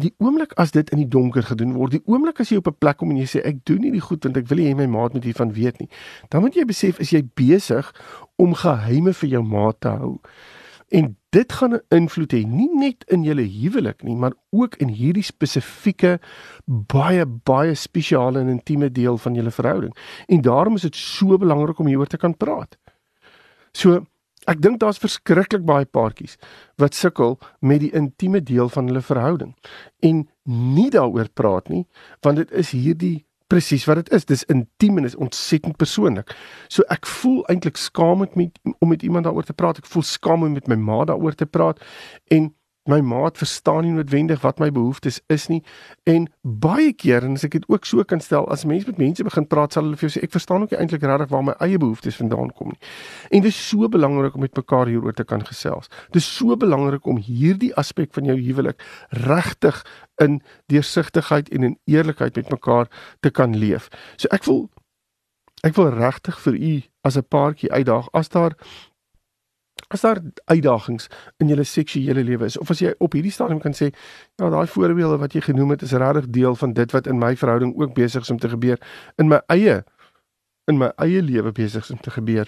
die 0.00 0.12
oomblik 0.22 0.52
as 0.60 0.70
dit 0.70 0.90
in 0.94 1.02
die 1.02 1.08
donker 1.08 1.42
gedoen 1.42 1.72
word, 1.74 1.96
die 1.96 2.04
oomblik 2.06 2.40
as 2.40 2.52
jy 2.52 2.60
op 2.60 2.68
'n 2.68 2.78
plek 2.78 2.96
kom 2.96 3.10
en 3.10 3.18
jy 3.18 3.26
sê 3.26 3.40
ek 3.44 3.64
doen 3.64 3.80
nie 3.80 3.90
die 3.90 4.00
goed 4.00 4.24
want 4.24 4.36
ek 4.36 4.48
wil 4.48 4.58
hê 4.58 4.74
my 4.76 4.86
maat 4.86 5.12
moet 5.12 5.24
hiervan 5.24 5.52
weet 5.52 5.80
nie, 5.80 5.88
dan 6.30 6.42
moet 6.42 6.54
jy 6.54 6.64
besef 6.64 7.00
is 7.00 7.10
jy 7.10 7.22
besig 7.34 7.92
om 8.36 8.54
geheime 8.54 9.12
vir 9.12 9.28
jou 9.28 9.42
maat 9.42 9.80
te 9.80 9.88
hou. 9.88 10.20
En 10.90 11.16
dit 11.30 11.52
gaan 11.52 11.74
'n 11.74 11.82
invloed 11.88 12.32
hê 12.32 12.46
nie 12.46 12.70
net 12.74 13.04
in 13.06 13.22
julle 13.22 13.42
huwelik 13.42 14.02
nie, 14.02 14.16
maar 14.16 14.32
ook 14.50 14.74
in 14.76 14.88
hierdie 14.88 15.22
spesifieke 15.22 16.20
baie 16.66 17.26
baie 17.26 17.74
spesiale 17.74 18.40
en 18.40 18.48
intieme 18.48 18.90
deel 18.90 19.18
van 19.18 19.34
julle 19.34 19.50
verhouding. 19.50 19.96
En 20.26 20.40
daarom 20.40 20.74
is 20.74 20.82
dit 20.82 20.96
so 20.96 21.38
belangrik 21.38 21.78
om 21.78 21.86
hieroor 21.86 22.06
te 22.06 22.16
kan 22.16 22.36
praat. 22.36 22.76
So 23.76 24.04
ek 24.48 24.62
dink 24.64 24.80
daar's 24.80 24.98
verskriklik 24.98 25.66
baie 25.68 25.84
paartjies 25.84 26.38
wat 26.80 26.96
sukkel 26.96 27.36
met 27.60 27.82
die 27.84 27.92
intieme 27.96 28.40
deel 28.40 28.70
van 28.72 28.88
hulle 28.88 29.02
verhouding 29.04 29.52
en 30.06 30.22
nie 30.50 30.88
daaroor 30.90 31.28
praat 31.34 31.68
nie, 31.68 31.84
want 32.24 32.40
dit 32.40 32.50
is 32.56 32.72
hierdie 32.74 33.18
presies 33.50 33.84
wat 33.90 34.00
dit 34.00 34.12
is. 34.14 34.26
Dis 34.28 34.46
intiem 34.52 35.00
en 35.00 35.08
is 35.08 35.18
ontsettend 35.18 35.76
persoonlik. 35.80 36.32
So 36.70 36.86
ek 36.94 37.08
voel 37.18 37.42
eintlik 37.50 37.80
skaam 37.80 38.22
met 38.22 38.36
om 38.78 38.88
met 38.92 39.02
iemand 39.02 39.26
daaroor 39.26 39.48
te 39.48 39.56
praat. 39.56 39.82
Ek 39.82 39.90
voel 39.90 40.06
skaam 40.06 40.46
om 40.46 40.54
met 40.54 40.70
my 40.70 40.78
ma 40.78 41.02
daaroor 41.10 41.34
te 41.34 41.48
praat 41.50 41.82
en 42.30 42.52
my 42.90 43.00
maat 43.04 43.38
verstaan 43.40 43.84
nie 43.86 43.94
noodwendig 43.94 44.42
wat 44.42 44.60
my 44.62 44.70
behoeftes 44.74 45.20
is 45.32 45.46
nie 45.52 45.60
en 46.10 46.26
baie 46.42 46.92
keer 46.92 47.24
en 47.26 47.38
as 47.38 47.46
ek 47.46 47.56
dit 47.58 47.68
ook 47.70 47.86
so 47.88 48.04
kan 48.04 48.22
stel 48.24 48.48
as 48.52 48.66
mense 48.68 48.88
met 48.90 48.98
mense 49.00 49.26
begin 49.26 49.46
praat 49.50 49.76
sal 49.76 49.86
hulle 49.86 49.98
vir 50.00 50.08
jou 50.08 50.14
sê 50.16 50.24
ek 50.26 50.34
verstaan 50.34 50.66
ook 50.66 50.74
nie 50.74 50.80
eintlik 50.82 51.06
regtig 51.06 51.32
waar 51.32 51.46
my 51.46 51.54
eie 51.64 51.78
behoeftes 51.80 52.18
vandaan 52.20 52.52
kom 52.58 52.72
nie. 52.72 52.80
En 53.30 53.44
dit 53.44 53.52
is 53.52 53.60
so 53.70 53.88
belangrik 53.88 54.34
om 54.34 54.44
met 54.44 54.56
mekaar 54.56 54.90
hieroor 54.90 55.16
te 55.16 55.24
kan 55.24 55.44
gesels. 55.46 55.90
Dit 56.10 56.22
is 56.22 56.28
so 56.28 56.56
belangrik 56.56 57.06
om 57.06 57.20
hierdie 57.22 57.72
aspek 57.80 58.12
van 58.16 58.28
jou 58.30 58.36
huwelik 58.40 58.82
regtig 59.26 59.82
in 60.22 60.40
deursigtigheid 60.72 61.48
en 61.54 61.70
in 61.70 61.78
eerlikheid 61.90 62.36
met 62.36 62.50
mekaar 62.50 62.90
te 63.20 63.30
kan 63.30 63.56
leef. 63.56 63.88
So 64.16 64.28
ek 64.34 64.46
wil 64.48 64.68
ek 65.66 65.76
wil 65.76 65.90
regtig 65.92 66.38
vir 66.40 66.54
u 66.56 66.74
as 67.04 67.16
'n 67.16 67.28
paartjie 67.28 67.72
uitdaag 67.72 68.08
as 68.12 68.28
daar 68.28 68.56
as 69.90 70.04
daar 70.06 70.20
uitdagings 70.44 71.08
in 71.42 71.48
julle 71.48 71.64
seksuele 71.64 72.24
lewe 72.24 72.46
is? 72.46 72.58
Of 72.58 72.70
as 72.70 72.82
jy 72.82 72.92
op 72.98 73.14
hierdie 73.16 73.32
stadium 73.34 73.60
kan 73.62 73.74
sê 73.76 73.90
ja 74.40 74.50
daai 74.50 74.66
voorbeelde 74.66 75.18
wat 75.22 75.34
jy 75.34 75.42
genoem 75.48 75.74
het 75.74 75.82
is 75.82 75.92
regtig 75.92 76.30
deel 76.30 76.54
van 76.56 76.72
dit 76.72 76.92
wat 76.92 77.06
in 77.10 77.18
my 77.18 77.34
verhouding 77.36 77.74
ook 77.76 77.94
besig 77.94 78.22
is 78.22 78.30
om 78.30 78.38
te 78.38 78.48
gebeur 78.48 78.78
in 79.18 79.28
my 79.28 79.40
eie 79.48 79.80
in 80.70 80.78
my 80.78 80.92
eie 81.02 81.22
lewe 81.22 81.52
besig 81.52 81.84
is 81.84 81.90
om 81.90 82.00
te 82.00 82.10
gebeur. 82.10 82.46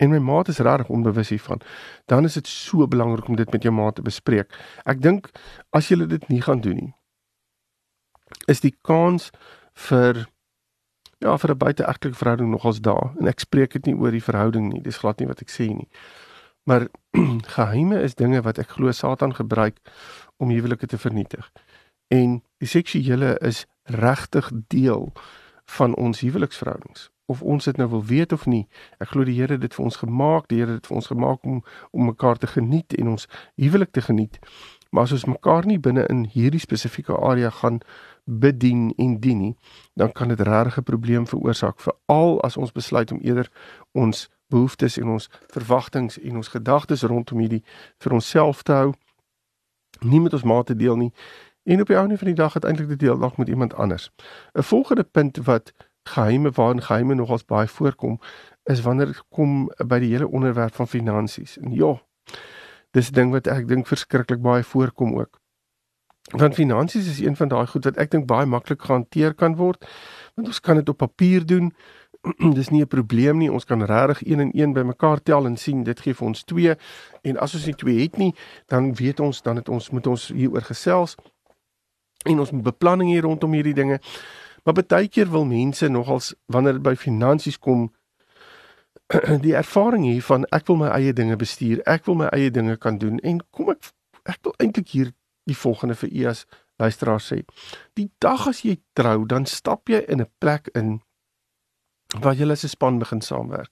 En 0.00 0.10
my 0.10 0.18
maat 0.18 0.48
is 0.48 0.58
regtig 0.58 0.88
onbewus 0.88 1.28
hiervan. 1.28 1.60
Dan 2.06 2.24
is 2.24 2.34
dit 2.34 2.48
so 2.48 2.86
belangrik 2.88 3.28
om 3.28 3.36
dit 3.36 3.52
met 3.52 3.62
jou 3.62 3.74
maat 3.74 3.94
te 3.94 4.02
bespreek. 4.02 4.50
Ek 4.84 5.02
dink 5.02 5.30
as 5.70 5.88
jy 5.92 6.06
dit 6.06 6.28
nie 6.28 6.42
gaan 6.42 6.60
doen 6.60 6.80
nie 6.80 6.92
is 8.50 8.62
die 8.64 8.74
kans 8.82 9.30
vir 9.88 10.26
ja 11.22 11.36
vir 11.38 11.50
'n 11.52 11.58
buiteegtelike 11.58 12.18
verhouding 12.18 12.50
nogals 12.50 12.80
daar. 12.80 13.14
En 13.20 13.26
ek 13.28 13.40
spreek 13.40 13.72
dit 13.72 13.86
nie 13.86 13.94
oor 13.94 14.10
die 14.10 14.22
verhouding 14.22 14.72
nie. 14.72 14.82
Dis 14.82 14.98
glad 14.98 15.18
nie 15.18 15.28
wat 15.28 15.40
ek 15.40 15.50
sê 15.50 15.68
nie 15.68 15.88
Maar 16.64 16.88
geheime 17.56 18.00
is 18.00 18.14
dinge 18.14 18.42
wat 18.42 18.58
ek 18.58 18.76
glo 18.76 18.90
Satan 18.92 19.34
gebruik 19.34 19.78
om 20.36 20.50
huwelike 20.50 20.86
te 20.86 20.98
vernietig. 20.98 21.52
En 22.08 22.42
die 22.58 22.68
seksuele 22.68 23.38
is 23.38 23.66
regtig 23.82 24.50
deel 24.68 25.12
van 25.64 25.94
ons 25.94 26.20
huweliksverhoudings 26.20 27.10
of 27.32 27.42
ons 27.42 27.64
dit 27.64 27.76
nou 27.76 27.88
wil 27.88 28.04
weet 28.04 28.32
of 28.32 28.46
nie. 28.46 28.66
Ek 29.00 29.12
glo 29.14 29.24
die 29.24 29.36
Here 29.38 29.56
het 29.56 29.64
dit 29.64 29.74
vir 29.74 29.84
ons 29.86 29.96
gemaak, 30.02 30.48
die 30.50 30.60
Here 30.60 30.74
het 30.74 30.82
dit 30.82 30.90
vir 30.90 30.98
ons 31.00 31.10
gemaak 31.12 31.46
om 31.48 31.62
om 31.90 32.08
mekaar 32.10 32.40
te 32.42 32.50
geniet 32.50 32.96
en 32.98 33.14
ons 33.14 33.28
huwelik 33.60 33.92
te 33.96 34.04
geniet. 34.04 34.38
Maar 34.92 35.08
as 35.08 35.14
ons 35.16 35.30
mekaar 35.30 35.66
nie 35.66 35.78
binne 35.80 36.04
in 36.12 36.26
hierdie 36.34 36.60
spesifieke 36.60 37.16
area 37.16 37.50
gaan 37.62 37.80
bedien 38.24 38.90
en 39.00 39.16
dien 39.20 39.38
nie, 39.38 39.54
dan 39.96 40.12
kan 40.12 40.28
dit 40.28 40.40
regtig 40.40 40.78
'n 40.78 40.90
probleem 40.90 41.26
veroorsaak, 41.26 41.80
veral 41.80 42.42
as 42.42 42.56
ons 42.56 42.72
besluit 42.72 43.12
om 43.12 43.20
eerder 43.20 43.48
ons 43.92 44.28
behoeftes 44.52 44.98
en 45.00 45.14
ons 45.16 45.30
verwagtinge 45.54 46.20
en 46.22 46.42
ons 46.42 46.52
gedagtes 46.52 47.06
rondom 47.08 47.40
hierdie 47.42 47.62
vir 48.04 48.18
onsself 48.18 48.62
te 48.62 48.76
hou, 48.76 48.92
nie 50.00 50.20
met 50.20 50.36
ons 50.36 50.46
maat 50.48 50.68
te 50.70 50.76
deel 50.76 50.96
nie 50.96 51.12
en 51.62 51.80
op 51.80 51.90
die 51.92 51.96
einde 51.96 52.18
van 52.18 52.26
die 52.26 52.38
dag 52.38 52.54
uiteindelik 52.54 52.90
te 52.90 52.96
deel 53.04 53.18
dalk 53.18 53.36
met 53.38 53.48
iemand 53.48 53.74
anders. 53.74 54.10
'n 54.52 54.62
Volgende 54.62 55.04
punt 55.04 55.36
wat 55.46 55.72
geheime 56.02 56.50
waarin 56.50 56.82
geheime 56.82 57.14
nogals 57.14 57.44
baie 57.44 57.68
voorkom 57.68 58.20
is 58.62 58.80
wanneer 58.80 59.06
dit 59.06 59.22
kom 59.28 59.70
by 59.86 59.98
die 59.98 60.10
hele 60.10 60.28
onderwerp 60.28 60.74
van 60.74 60.88
finansies. 60.88 61.58
En 61.58 61.72
ja, 61.72 62.02
dis 62.90 63.10
'n 63.10 63.14
ding 63.14 63.30
wat 63.30 63.46
ek 63.46 63.68
dink 63.68 63.86
verskriklik 63.86 64.40
baie 64.40 64.62
voorkom 64.62 65.18
ook. 65.18 65.40
Want 66.30 66.54
finansies 66.54 67.08
is 67.08 67.20
een 67.20 67.36
van 67.36 67.48
daai 67.48 67.66
goed 67.66 67.84
wat 67.84 67.96
ek 67.96 68.10
dink 68.10 68.26
baie 68.26 68.46
maklik 68.46 68.82
gehanteer 68.82 69.34
kan 69.34 69.56
word. 69.56 69.86
Want 70.34 70.48
ons 70.48 70.60
kan 70.60 70.76
dit 70.76 70.88
op 70.88 70.96
papier 70.96 71.46
doen. 71.46 71.74
dis 72.58 72.68
nie 72.68 72.82
'n 72.82 72.86
probleem 72.86 73.38
nie. 73.38 73.52
Ons 73.52 73.64
kan 73.64 73.82
regtig 73.82 74.22
1 74.22 74.40
en 74.40 74.50
1 74.52 74.72
bymekaar 74.72 75.22
tel 75.22 75.46
en 75.46 75.56
sien 75.56 75.82
dit 75.82 76.00
gee 76.00 76.14
vir 76.14 76.26
ons 76.26 76.44
2 76.44 76.76
en 77.22 77.36
as 77.36 77.54
ons 77.54 77.66
nie 77.66 77.74
2 77.74 78.00
het 78.02 78.16
nie, 78.16 78.34
dan 78.66 78.94
weet 78.94 79.20
ons 79.20 79.42
dan 79.42 79.56
het 79.56 79.68
ons 79.68 79.90
moet 79.90 80.06
ons 80.06 80.28
hieroor 80.28 80.62
gesels 80.62 81.16
en 82.24 82.38
ons 82.38 82.50
moet 82.50 82.62
beplanning 82.62 83.10
hier 83.10 83.22
rondom 83.22 83.52
hierdie 83.52 83.74
dinge. 83.74 84.00
Maar 84.64 84.74
baie 84.74 85.08
keer 85.08 85.30
wil 85.30 85.44
mense 85.44 85.88
nogals 85.88 86.34
wanneer 86.46 86.72
dit 86.72 86.82
by 86.82 86.94
finansies 86.94 87.58
kom 87.58 87.92
die 89.46 89.54
ervaring 89.54 90.04
hier 90.04 90.22
van 90.22 90.46
ek 90.50 90.66
wil 90.66 90.76
my 90.76 90.88
eie 90.88 91.12
dinge 91.12 91.36
bestuur, 91.36 91.82
ek 91.86 92.06
wil 92.06 92.14
my 92.14 92.28
eie 92.32 92.50
dinge 92.50 92.76
kan 92.76 92.98
doen 92.98 93.18
en 93.18 93.40
kom 93.50 93.70
ek 93.70 93.92
ek 94.24 94.38
wil 94.46 94.54
eintlik 94.62 94.88
hier 94.88 95.10
die 95.50 95.56
volgende 95.58 95.94
vir 95.98 96.12
u 96.12 96.26
as 96.30 96.44
luisteraar 96.78 97.20
sê. 97.20 97.42
Die 97.98 98.10
dag 98.22 98.46
as 98.46 98.62
jy 98.62 98.76
trou, 98.94 99.24
dan 99.26 99.46
stap 99.46 99.90
jy 99.90 100.04
in 100.08 100.20
'n 100.20 100.30
plek 100.38 100.70
in 100.74 101.00
waar 102.20 102.34
jy 102.34 102.50
as 102.50 102.64
'n 102.64 102.68
span 102.68 102.98
begin 102.98 103.20
saamwerk. 103.20 103.70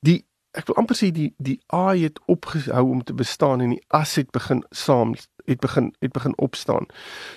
Die 0.00 0.26
ek 0.56 0.66
wil 0.66 0.76
amper 0.76 0.96
sê 0.96 1.10
die 1.12 1.34
die 1.38 1.60
A 1.72 1.94
het 1.94 2.20
opgehou 2.26 2.90
om 2.90 3.02
te 3.04 3.14
bestaan 3.14 3.60
en 3.60 3.70
die 3.76 3.84
as 3.88 4.14
het 4.14 4.30
begin 4.30 4.64
saam 4.70 5.14
het 5.46 5.60
begin 5.60 5.94
het 6.00 6.12
begin 6.12 6.38
opstaan. 6.38 6.86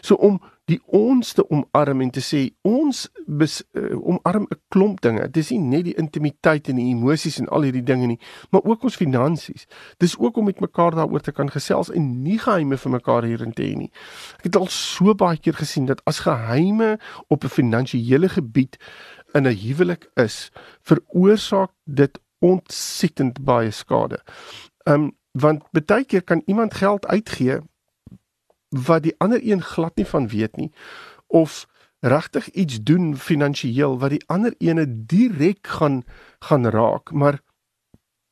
So 0.02 0.16
om 0.16 0.42
die 0.70 0.80
ons 0.86 1.34
te 1.34 1.44
omarm 1.50 2.04
en 2.04 2.12
te 2.14 2.22
sê 2.22 2.42
ons 2.68 3.02
bes, 3.26 3.60
uh, 3.74 3.96
omarm 3.98 4.46
'n 4.50 4.60
klomp 4.70 5.02
dinge. 5.02 5.26
Dit 5.32 5.44
is 5.44 5.50
nie 5.50 5.60
net 5.60 5.84
die 5.84 5.96
intimiteit 5.98 6.70
en 6.70 6.76
die 6.76 6.90
emosies 6.94 7.40
en 7.40 7.48
al 7.48 7.62
hierdie 7.62 7.84
dinge 7.84 8.08
nie, 8.08 8.20
maar 8.52 8.62
ook 8.64 8.84
ons 8.84 8.96
finansies. 8.96 9.66
Dis 9.98 10.18
ook 10.18 10.38
om 10.38 10.46
met 10.46 10.60
mekaar 10.60 10.96
daaroor 10.96 11.22
te 11.22 11.32
kan 11.32 11.50
gesels 11.50 11.90
en 11.90 12.22
nie 12.24 12.38
geheime 12.40 12.78
vir 12.78 12.92
mekaar 12.92 13.24
hierin 13.24 13.54
te 13.54 13.64
hê 13.64 13.76
nie. 13.76 13.92
Ek 14.38 14.44
het 14.44 14.56
al 14.56 14.68
so 14.68 15.16
baie 15.16 15.38
keer 15.38 15.54
gesien 15.54 15.86
dat 15.86 16.02
as 16.06 16.20
geheime 16.20 17.00
op 17.28 17.44
'n 17.44 17.48
finansiële 17.48 18.30
gebied 18.30 18.78
in 19.34 19.48
'n 19.48 19.56
huwelik 19.56 20.10
is, 20.14 20.52
veroorsaak 20.82 21.72
dit 21.84 22.20
ontsettend 22.40 23.44
baie 23.44 23.72
skade. 23.72 24.20
Ehm 24.84 25.02
um, 25.04 25.18
want 25.32 25.64
baie 25.72 26.06
keer 26.06 26.24
kan 26.24 26.42
iemand 26.46 26.74
geld 26.74 27.08
uitgee 27.08 27.60
wat 28.70 29.04
die 29.04 29.16
ander 29.18 29.40
een 29.44 29.62
glad 29.62 29.96
nie 29.96 30.06
van 30.06 30.28
weet 30.28 30.56
nie 30.56 30.72
of 31.28 31.68
regtig 32.00 32.50
iets 32.50 32.84
doen 32.84 33.18
finansiëel 33.18 34.00
wat 34.00 34.10
die 34.10 34.24
ander 34.26 34.54
ene 34.58 34.86
direk 35.06 35.68
gaan 35.68 36.04
gaan 36.40 36.66
raak 36.68 37.12
maar 37.12 37.40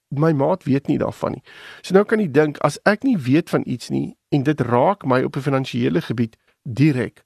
my 0.08 0.32
maat 0.32 0.64
weet 0.64 0.88
nie 0.88 0.98
daarvan 0.98 1.32
nie. 1.32 1.44
So 1.82 1.94
nou 1.94 2.06
kan 2.06 2.20
jy 2.20 2.32
dink 2.32 2.58
as 2.64 2.80
ek 2.88 3.04
nie 3.04 3.18
weet 3.18 3.50
van 3.50 3.64
iets 3.66 3.90
nie 3.90 4.16
en 4.30 4.44
dit 4.44 4.62
raak 4.62 5.06
my 5.06 5.24
op 5.24 5.36
'n 5.36 5.42
finansiële 5.42 6.02
gebied 6.02 6.38
direk 6.64 7.24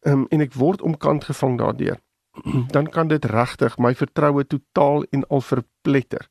um, 0.00 0.26
en 0.28 0.40
ek 0.40 0.52
word 0.52 0.82
omkant 0.82 1.24
gevang 1.24 1.58
daardeur 1.58 1.98
dan 2.74 2.88
kan 2.88 3.08
dit 3.08 3.24
regtig 3.24 3.78
my 3.78 3.94
vertroue 3.94 4.46
totaal 4.46 5.04
en 5.10 5.26
al 5.28 5.40
verpletter. 5.40 6.28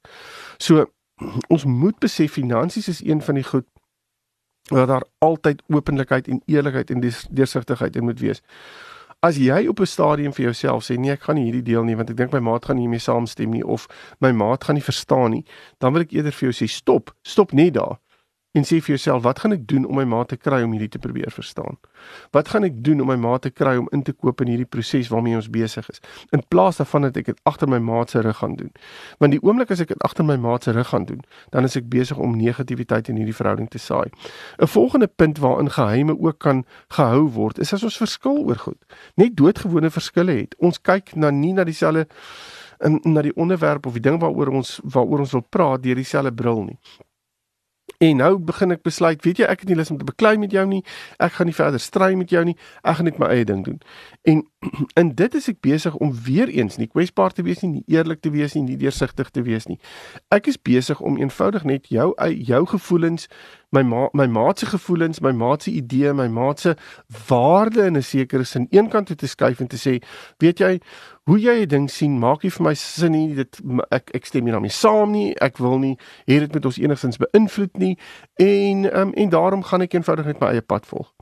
So 0.58 0.86
ons 1.54 1.66
moet 1.66 2.00
besef 2.00 2.32
finansies 2.32 2.88
is 2.88 3.04
een 3.04 3.22
van 3.22 3.36
die 3.36 3.44
goed 3.44 3.68
dat 4.72 4.88
daar 4.88 5.04
altyd 5.18 5.64
openlikheid 5.68 6.28
en 6.28 6.42
eerlikheid 6.46 6.90
en 6.90 7.02
deursigtigheid 7.30 7.96
in 7.96 8.04
moet 8.04 8.20
wees. 8.20 8.42
As 9.20 9.38
jy 9.38 9.68
op 9.68 9.80
'n 9.80 9.86
stadium 9.86 10.34
vir 10.34 10.44
jouself 10.44 10.84
sê 10.84 10.98
nee, 10.98 11.12
ek 11.12 11.22
gaan 11.22 11.36
nie 11.36 11.44
hierdie 11.44 11.64
deel 11.64 11.84
nie 11.84 11.96
want 11.96 12.10
ek 12.10 12.18
dink 12.18 12.32
my 12.32 12.40
maat 12.40 12.66
gaan 12.66 12.76
nie 12.76 12.84
hiermee 12.84 13.00
saamstem 13.00 13.52
nie 13.52 13.66
of 13.66 13.88
my 14.20 14.32
maat 14.32 14.64
gaan 14.64 14.76
nie 14.76 14.84
verstaan 14.84 15.32
nie, 15.32 15.46
dan 15.78 15.94
wil 15.94 16.02
ek 16.02 16.12
eerder 16.12 16.32
vir 16.32 16.50
jou 16.50 16.66
sê 16.66 16.70
stop, 16.70 17.14
stop 17.22 17.52
net 17.52 17.74
daar 17.74 18.00
en 18.52 18.66
sê 18.68 18.82
vir 18.84 18.96
jouself 18.96 19.24
wat 19.24 19.40
gaan 19.40 19.56
ek 19.56 19.64
doen 19.68 19.86
om 19.88 19.96
my 19.96 20.04
ma 20.04 20.24
te 20.28 20.36
kry 20.36 20.62
om 20.66 20.74
hierdie 20.76 20.90
te 20.92 21.00
probeer 21.00 21.32
verstaan? 21.32 21.78
Wat 22.36 22.52
gaan 22.52 22.66
ek 22.68 22.82
doen 22.84 23.00
om 23.04 23.08
my 23.08 23.16
ma 23.16 23.38
te 23.40 23.52
kry 23.52 23.78
om 23.80 23.88
in 23.96 24.04
te 24.04 24.12
koop 24.12 24.42
in 24.44 24.52
hierdie 24.52 24.68
proses 24.68 25.08
waarmee 25.12 25.38
ons 25.40 25.48
besig 25.52 25.88
is? 25.92 26.02
In 26.36 26.44
plaas 26.52 26.82
daarvan 26.82 27.08
dat 27.08 27.20
ek 27.22 27.30
dit 27.32 27.40
agter 27.48 27.70
my 27.72 27.80
ma 27.80 28.04
se 28.08 28.24
rug 28.26 28.42
gaan 28.42 28.56
doen. 28.60 28.72
Want 29.24 29.36
die 29.36 29.42
oomblik 29.44 29.72
as 29.72 29.84
ek 29.86 29.94
dit 29.94 30.04
agter 30.04 30.28
my 30.28 30.36
ma 30.36 30.58
se 30.60 30.74
rug 30.76 30.90
gaan 30.92 31.06
doen, 31.08 31.22
dan 31.56 31.68
is 31.68 31.78
ek 31.80 31.88
besig 31.92 32.20
om 32.20 32.36
negativiteit 32.38 33.12
in 33.14 33.22
hierdie 33.22 33.36
verhouding 33.38 33.70
te 33.72 33.80
saai. 33.80 34.10
'n 34.60 34.68
Volgende 34.68 35.08
punt 35.08 35.38
waarin 35.40 35.72
geheime 35.72 36.20
ook 36.20 36.40
kan 36.40 36.66
gehou 36.90 37.30
word, 37.32 37.60
is 37.60 37.74
as 37.74 37.84
ons 37.84 37.98
verskil 37.98 38.44
oor 38.48 38.60
goed. 38.60 38.82
Net 39.16 39.36
doodgewone 39.38 39.90
verskille 39.90 40.32
het. 40.32 40.56
Ons 40.60 40.82
kyk 40.82 41.16
na 41.16 41.30
nie 41.30 41.54
na 41.54 41.64
dieselfde 41.64 42.08
in 42.84 43.00
na 43.04 43.22
die 43.22 43.36
onderwerp 43.36 43.86
of 43.86 43.94
die 43.94 44.02
ding 44.02 44.20
waaroor 44.20 44.48
ons 44.48 44.80
waaroor 44.84 45.20
ons 45.20 45.32
wil 45.32 45.46
praat 45.50 45.84
deur 45.84 45.96
dieselfde 45.96 46.34
bril 46.34 46.64
nie. 46.64 46.80
En 48.02 48.16
nou 48.18 48.40
begin 48.40 48.74
ek 48.74 48.82
besluit, 48.82 49.20
weet 49.22 49.38
jy, 49.44 49.46
ek 49.46 49.62
het 49.62 49.70
nie 49.70 49.76
lus 49.78 49.92
om 49.94 49.98
te 50.02 50.06
beklei 50.08 50.34
met 50.42 50.54
jou 50.56 50.64
nie. 50.66 50.80
Ek 51.22 51.36
gaan 51.36 51.46
nie 51.46 51.54
verder 51.54 51.80
stry 51.80 52.16
met 52.18 52.32
jou 52.34 52.42
nie. 52.48 52.56
Ek 52.82 52.98
gaan 52.98 53.06
net 53.06 53.20
my 53.22 53.28
eie 53.30 53.46
ding 53.46 53.62
doen. 53.68 53.78
En 54.26 54.42
in 55.02 55.12
dit 55.20 55.38
is 55.38 55.50
ek 55.52 55.60
besig 55.62 55.94
om 56.02 56.10
weer 56.26 56.50
eens 56.50 56.80
nie 56.82 56.90
kwesbaar 56.90 57.36
te 57.38 57.46
wees 57.46 57.62
nie, 57.62 57.70
nie 57.76 57.98
eerlik 58.00 58.24
te 58.26 58.34
wees 58.34 58.58
nie, 58.58 58.64
nie 58.66 58.80
deursigtig 58.82 59.30
te 59.30 59.46
wees 59.46 59.70
nie. 59.70 59.78
Ek 60.34 60.50
is 60.50 60.58
besig 60.58 60.98
om 60.98 61.20
eenvoudig 61.22 61.68
net 61.70 61.92
jou 61.94 62.10
jou 62.18 62.64
gevoelens 62.74 63.30
my 63.72 63.84
ma 63.84 64.10
my 64.14 64.28
maat 64.28 64.60
se 64.60 64.66
gevoelens, 64.66 65.20
my 65.20 65.32
maat 65.32 65.64
se 65.64 65.72
idee, 65.72 66.14
my 66.14 66.28
maat 66.28 66.60
se 66.60 66.76
waarde 67.28 67.86
in 67.86 67.98
'n 67.98 68.04
sekere 68.04 68.44
sin 68.44 68.68
eenkant 68.70 69.08
toe 69.08 69.16
te 69.16 69.28
skuif 69.28 69.60
en 69.60 69.68
te 69.68 69.78
sê, 69.78 70.04
weet 70.38 70.60
jy, 70.60 70.82
hoe 71.24 71.40
jy 71.40 71.62
'n 71.62 71.68
ding 71.68 71.90
sien, 71.90 72.20
maak 72.20 72.44
nie 72.44 72.52
vir 72.52 72.64
my 72.64 72.74
sin 72.74 73.12
nie. 73.12 73.36
Dit 73.36 73.62
ek 73.92 74.12
ek 74.14 74.26
stem 74.26 74.44
nie 74.44 74.52
daarmee 74.52 74.70
saam 74.70 75.12
nie. 75.12 75.36
Ek 75.42 75.58
wil 75.58 75.80
nie 75.80 75.98
hê 76.28 76.40
dit 76.40 76.54
moet 76.54 76.66
ons 76.66 76.78
enigstens 76.78 77.18
beïnvloed 77.18 77.78
nie 77.78 77.98
en 78.36 79.00
um, 79.00 79.14
en 79.14 79.30
daarom 79.30 79.64
gaan 79.64 79.82
ek 79.82 79.94
eenvoudig 79.94 80.26
net 80.26 80.40
my 80.40 80.48
eie 80.48 80.62
pad 80.62 80.86
volg. 80.86 81.14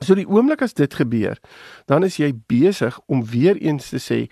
So 0.00 0.14
die 0.14 0.26
oomblik 0.26 0.62
as 0.62 0.74
dit 0.74 0.94
gebeur, 0.94 1.38
dan 1.86 2.04
is 2.04 2.16
jy 2.16 2.32
besig 2.46 3.00
om 3.06 3.24
weer 3.24 3.56
eens 3.56 3.88
te 3.88 3.98
sê 3.98 4.30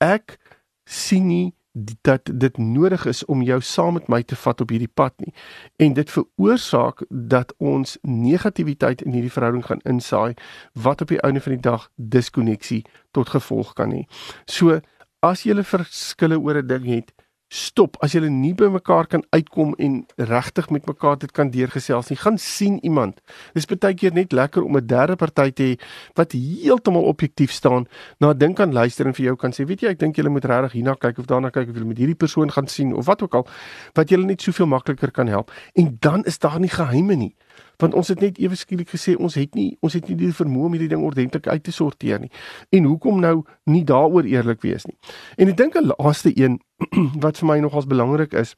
ek 0.00 0.38
sien 0.84 1.26
nie 1.26 1.54
dat 1.72 2.30
dit 2.34 2.58
nodig 2.58 3.06
is 3.06 3.24
om 3.24 3.42
jou 3.42 3.60
saam 3.60 3.92
met 3.92 4.08
my 4.08 4.22
te 4.22 4.36
vat 4.36 4.60
op 4.60 4.68
hierdie 4.68 4.90
pad 4.94 5.14
nie. 5.16 5.32
En 5.76 5.92
dit 5.96 6.10
veroorsaak 6.10 7.04
dat 7.08 7.54
ons 7.58 7.96
negativiteit 8.02 9.02
in 9.02 9.12
hierdie 9.12 9.32
verhouding 9.32 9.64
gaan 9.66 9.84
insaai 9.88 10.34
wat 10.72 11.00
op 11.00 11.08
die 11.08 11.20
einde 11.20 11.40
van 11.40 11.56
die 11.56 11.64
dag 11.64 11.88
diskonneksie 11.96 12.84
tot 13.10 13.32
gevolg 13.32 13.72
kan 13.72 13.92
hê. 13.92 14.04
So 14.44 14.80
as 15.20 15.44
jy 15.46 15.62
verskille 15.64 16.38
oor 16.38 16.58
'n 16.62 16.66
ding 16.66 16.86
het, 16.86 17.12
stop 17.52 17.98
as 18.00 18.14
jy 18.16 18.24
nie 18.32 18.54
by 18.56 18.70
mekaar 18.72 19.06
kan 19.12 19.22
uitkom 19.36 19.74
en 19.82 19.98
regtig 20.16 20.70
met 20.72 20.86
mekaar 20.88 21.18
dit 21.20 21.32
kan 21.36 21.50
deurgesels 21.52 22.08
nie 22.08 22.16
gaan 22.16 22.38
sien 22.40 22.78
iemand. 22.80 23.20
Dis 23.52 23.68
baie 23.68 23.92
keer 23.92 24.14
net 24.16 24.32
lekker 24.32 24.64
om 24.64 24.76
'n 24.76 24.86
derde 24.86 25.16
party 25.16 25.50
te 25.50 25.62
hê 25.62 25.78
wat 26.16 26.32
heeltemal 26.32 27.04
objektief 27.04 27.52
staan 27.52 27.86
na 28.20 28.32
'n 28.32 28.38
ding 28.38 28.54
kan 28.56 28.72
luister 28.72 29.06
en 29.06 29.14
vir 29.14 29.26
jou 29.26 29.36
kan 29.36 29.52
sê 29.52 29.66
weet 29.66 29.82
jy 29.82 29.88
ek 29.88 29.98
dink 29.98 30.16
jy 30.16 30.28
moet 30.28 30.44
regtig 30.44 30.72
hierna 30.72 30.94
kyk 30.94 31.18
of 31.18 31.26
daarna 31.26 31.50
kyk 31.50 31.68
of 31.68 31.76
jy 31.76 31.84
met 31.84 31.98
hierdie 31.98 32.16
persoon 32.16 32.50
gaan 32.50 32.66
sien 32.66 32.94
of 32.94 33.06
wat 33.06 33.22
ook 33.22 33.34
al 33.34 33.46
wat 33.94 34.08
jy 34.10 34.16
net 34.16 34.40
soveel 34.40 34.66
makliker 34.66 35.10
kan 35.10 35.28
help. 35.28 35.50
En 35.74 35.96
dan 36.00 36.24
is 36.24 36.38
daar 36.38 36.58
nie 36.58 36.70
geheime 36.70 37.16
nie 37.16 37.34
want 37.82 37.94
ons 37.94 38.08
het 38.08 38.20
net 38.20 38.38
ewe 38.38 38.56
skielik 38.56 38.90
gesê 38.92 39.16
ons 39.16 39.34
het 39.34 39.54
nie 39.58 39.76
ons 39.80 39.92
het 39.92 40.08
nie 40.08 40.16
die 40.16 40.32
vermoë 40.32 40.68
om 40.68 40.76
hierdie 40.76 40.90
ding 40.92 41.04
ordentlik 41.04 41.46
uit 41.46 41.62
te 41.62 41.72
sorteer 41.72 42.20
nie. 42.20 42.30
En 42.70 42.84
hoekom 42.84 43.20
nou 43.20 43.42
nie 43.64 43.84
daaroor 43.84 44.28
eerlik 44.28 44.62
wees 44.62 44.86
nie. 44.86 44.98
En 45.36 45.48
ek 45.48 45.56
dink 45.56 45.76
'n 45.76 45.92
laaste 45.96 46.32
een 46.36 46.60
wat 47.24 47.38
vir 47.38 47.48
my 47.48 47.58
nogals 47.60 47.86
belangrik 47.86 48.32
is 48.32 48.54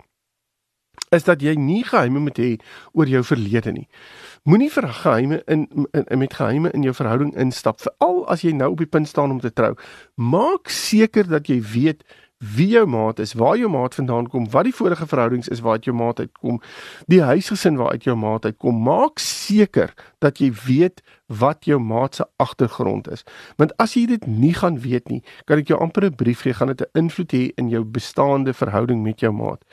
is 1.14 1.24
dat 1.24 1.42
jy 1.42 1.54
nie 1.58 1.82
geheime 1.86 2.18
moet 2.22 2.38
hê 2.38 2.50
oor 2.92 3.08
jou 3.10 3.22
verlede 3.26 3.72
nie. 3.72 3.86
Moenie 4.44 4.70
vir 4.72 4.88
geheime 4.88 5.42
in, 5.46 5.66
in, 5.92 6.04
in 6.04 6.18
met 6.18 6.34
geheime 6.34 6.72
in 6.74 6.82
jou 6.86 6.94
verhouding 6.94 7.34
instap 7.40 7.80
veral 7.80 8.24
as 8.32 8.44
jy 8.44 8.52
nou 8.56 8.72
op 8.74 8.82
die 8.82 8.90
punt 8.90 9.08
staan 9.08 9.34
om 9.34 9.40
te 9.40 9.52
trou. 9.52 9.74
Maak 10.16 10.68
seker 10.68 11.28
dat 11.28 11.48
jy 11.48 11.60
weet 11.74 12.04
wie 12.56 12.68
jou 12.68 12.86
maat 12.86 13.18
is, 13.18 13.32
waar 13.32 13.56
jou 13.56 13.70
maat 13.70 13.94
vandaan 13.94 14.28
kom, 14.28 14.46
wat 14.50 14.68
die 14.68 14.74
vorige 14.74 15.06
verhoudings 15.06 15.48
is 15.48 15.62
waaruit 15.64 15.84
jou 15.88 15.96
maat 15.96 16.20
uitkom, 16.20 16.60
die 17.10 17.22
huisgesin 17.22 17.76
waaruit 17.80 18.04
jou 18.04 18.16
maat 18.16 18.44
uitkom. 18.44 18.82
Maak 18.84 19.18
seker 19.22 19.94
dat 20.24 20.38
jy 20.42 20.52
weet 20.66 21.02
wat 21.26 21.64
jou 21.64 21.80
maat 21.80 22.14
se 22.14 22.26
agtergrond 22.36 23.08
is. 23.10 23.24
Want 23.56 23.72
as 23.82 23.94
jy 23.94 24.06
dit 24.06 24.26
nie 24.26 24.54
gaan 24.54 24.80
weet 24.84 25.08
nie, 25.08 25.22
kan 25.48 25.58
ek 25.58 25.68
jou 25.72 25.80
amper 25.80 26.04
'n 26.04 26.14
brief 26.14 26.42
gee, 26.42 26.54
gaan 26.54 26.68
dit 26.68 26.80
'n 26.82 26.98
invloed 26.98 27.32
hê 27.32 27.52
in 27.56 27.68
jou 27.68 27.84
bestaande 27.84 28.52
verhouding 28.52 29.02
met 29.02 29.20
jou 29.20 29.32
maat 29.32 29.64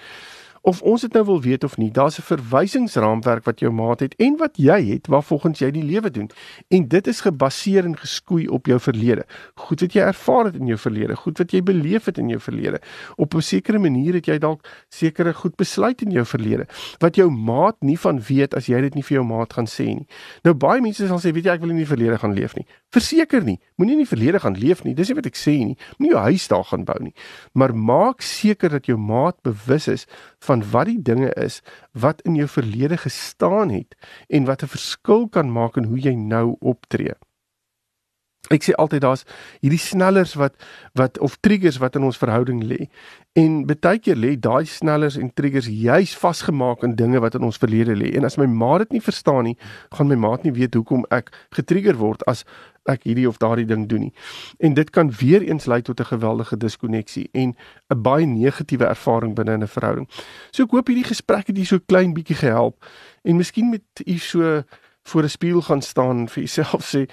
of 0.62 0.82
ons 0.82 1.02
dit 1.02 1.14
nou 1.14 1.24
wil 1.26 1.42
weet 1.42 1.64
of 1.64 1.78
nie, 1.78 1.92
daar's 1.92 2.20
'n 2.20 2.22
verwysingsraamwerk 2.22 3.44
wat 3.44 3.60
jou 3.60 3.72
maat 3.72 4.00
het 4.00 4.16
en 4.16 4.38
wat 4.38 4.58
jy 4.58 4.94
het 4.94 5.08
waar 5.08 5.24
volgens 5.24 5.60
jy 5.60 5.72
die 5.72 5.84
lewe 5.84 6.12
doen. 6.12 6.30
En 6.68 6.88
dit 6.88 7.08
is 7.08 7.22
gebaseer 7.22 7.86
en 7.86 7.98
geskoei 7.98 8.48
op 8.48 8.66
jou 8.66 8.80
verlede. 8.80 9.26
Goed 9.56 9.82
wat 9.82 9.94
jy 9.94 10.02
ervaar 10.02 10.46
het 10.46 10.56
in 10.56 10.66
jou 10.66 10.78
verlede, 10.78 11.16
goed 11.16 11.38
wat 11.38 11.52
jy 11.52 11.64
beleef 11.64 12.06
het 12.06 12.18
in 12.18 12.30
jou 12.30 12.40
verlede. 12.40 12.82
Op 13.16 13.34
'n 13.34 13.42
sekere 13.42 13.80
manier 13.80 14.14
het 14.14 14.26
jy 14.26 14.38
dalk 14.38 14.62
sekere 14.90 15.34
goed 15.34 15.56
besluit 15.56 16.02
in 16.02 16.12
jou 16.12 16.26
verlede 16.26 16.66
wat 17.00 17.16
jou 17.16 17.30
maat 17.30 17.76
nie 17.80 18.00
van 18.00 18.22
weet 18.22 18.56
as 18.56 18.66
jy 18.66 18.82
dit 18.82 18.94
nie 18.94 19.04
vir 19.04 19.16
jou 19.16 19.26
maat 19.26 19.54
gaan 19.54 19.68
sê 19.68 19.86
nie. 19.86 20.08
Nou 20.44 20.54
baie 20.54 20.82
mense 20.82 21.08
sal 21.08 21.20
sê, 21.20 21.34
weet 21.34 21.46
jy, 21.46 21.54
ek 21.54 21.60
wil 21.60 21.70
nie 21.70 21.82
in 21.82 21.86
die 21.86 21.96
verlede 21.96 22.18
gaan 22.18 22.34
leef 22.34 22.56
nie. 22.56 22.66
Verseker 22.92 23.44
nie. 23.44 23.60
Moenie 23.78 23.94
in 23.94 24.04
die 24.04 24.16
verlede 24.16 24.40
gaan 24.40 24.58
leef 24.60 24.84
nie. 24.84 24.94
Dis 24.94 25.08
nie 25.08 25.16
wat 25.16 25.26
ek 25.26 25.36
sê 25.36 25.58
nie. 25.58 25.78
Moenie 25.98 26.14
jou 26.14 26.24
huis 26.24 26.48
daar 26.48 26.64
gaan 26.64 26.84
bou 26.84 26.98
nie. 27.00 27.14
Maar 27.54 27.76
maak 27.76 28.22
seker 28.22 28.70
dat 28.70 28.86
jou 28.86 28.98
maat 28.98 29.42
bewus 29.42 29.88
is 29.88 30.08
van 30.46 30.64
wat 30.72 30.90
die 30.90 31.02
dinge 31.02 31.34
is 31.34 31.62
wat 31.92 32.22
in 32.22 32.36
jou 32.36 32.48
verlede 32.50 32.98
gestaan 32.98 33.70
het 33.70 33.96
en 34.28 34.46
wat 34.46 34.64
'n 34.64 34.74
verskil 34.76 35.28
kan 35.30 35.52
maak 35.52 35.78
in 35.78 35.84
hoe 35.84 36.00
jy 36.00 36.14
nou 36.14 36.56
optree. 36.60 37.14
Ek 38.50 38.64
sê 38.66 38.74
altyd 38.74 39.04
daar's 39.04 39.22
hierdie 39.62 39.80
snellers 39.80 40.34
wat 40.34 40.56
wat 40.98 41.20
of 41.22 41.38
triggers 41.46 41.78
wat 41.78 41.96
in 41.96 42.08
ons 42.08 42.18
verhouding 42.18 42.64
lê. 42.66 42.88
En 43.38 43.62
baie 43.70 44.00
keer 44.02 44.18
lê 44.18 44.34
daai 44.40 44.66
snellers 44.66 45.16
en 45.16 45.30
triggers 45.34 45.70
juis 45.70 46.16
vasgemaak 46.18 46.82
in 46.84 46.96
dinge 46.98 47.22
wat 47.22 47.38
in 47.38 47.46
ons 47.46 47.62
verlede 47.62 47.94
lê. 47.96 48.10
En 48.18 48.26
as 48.26 48.40
my 48.42 48.50
ma 48.50 48.78
dit 48.82 48.98
nie 48.98 49.04
verstaan 49.04 49.46
nie, 49.52 49.58
gaan 49.94 50.10
my 50.10 50.18
maat 50.18 50.44
nie 50.44 50.56
weet 50.58 50.74
hoekom 50.74 51.06
ek 51.14 51.30
getrigger 51.54 52.00
word 52.02 52.26
as 52.28 52.42
ek 52.90 53.06
hierdie 53.06 53.28
of 53.30 53.38
daardie 53.38 53.68
ding 53.70 53.86
doen 53.88 54.08
nie. 54.08 54.14
En 54.60 54.74
dit 54.74 54.90
kan 54.90 55.14
weer 55.22 55.46
eens 55.46 55.70
lei 55.70 55.82
tot 55.82 56.02
'n 56.02 56.10
geweldige 56.10 56.58
diskonneksie 56.58 57.30
en 57.34 57.54
'n 57.94 58.02
baie 58.02 58.26
negatiewe 58.26 58.86
ervaring 58.86 59.36
binne 59.36 59.58
'n 59.58 59.68
verhouding. 59.68 60.10
So 60.52 60.64
ek 60.64 60.72
hoop 60.72 60.88
hierdie 60.88 61.08
gesprek 61.14 61.48
het 61.48 61.56
julle 61.56 61.68
so 61.68 61.80
klein 61.86 62.14
bietjie 62.14 62.36
gehelp 62.36 62.84
en 63.24 63.38
miskien 63.38 63.70
met 63.70 63.84
u 64.06 64.18
so 64.18 64.64
voor 65.04 65.24
'n 65.24 65.30
spieël 65.30 65.62
gaan 65.62 65.82
staan 65.82 66.28
vir 66.28 66.44
jouself 66.44 66.86
sê 66.94 67.08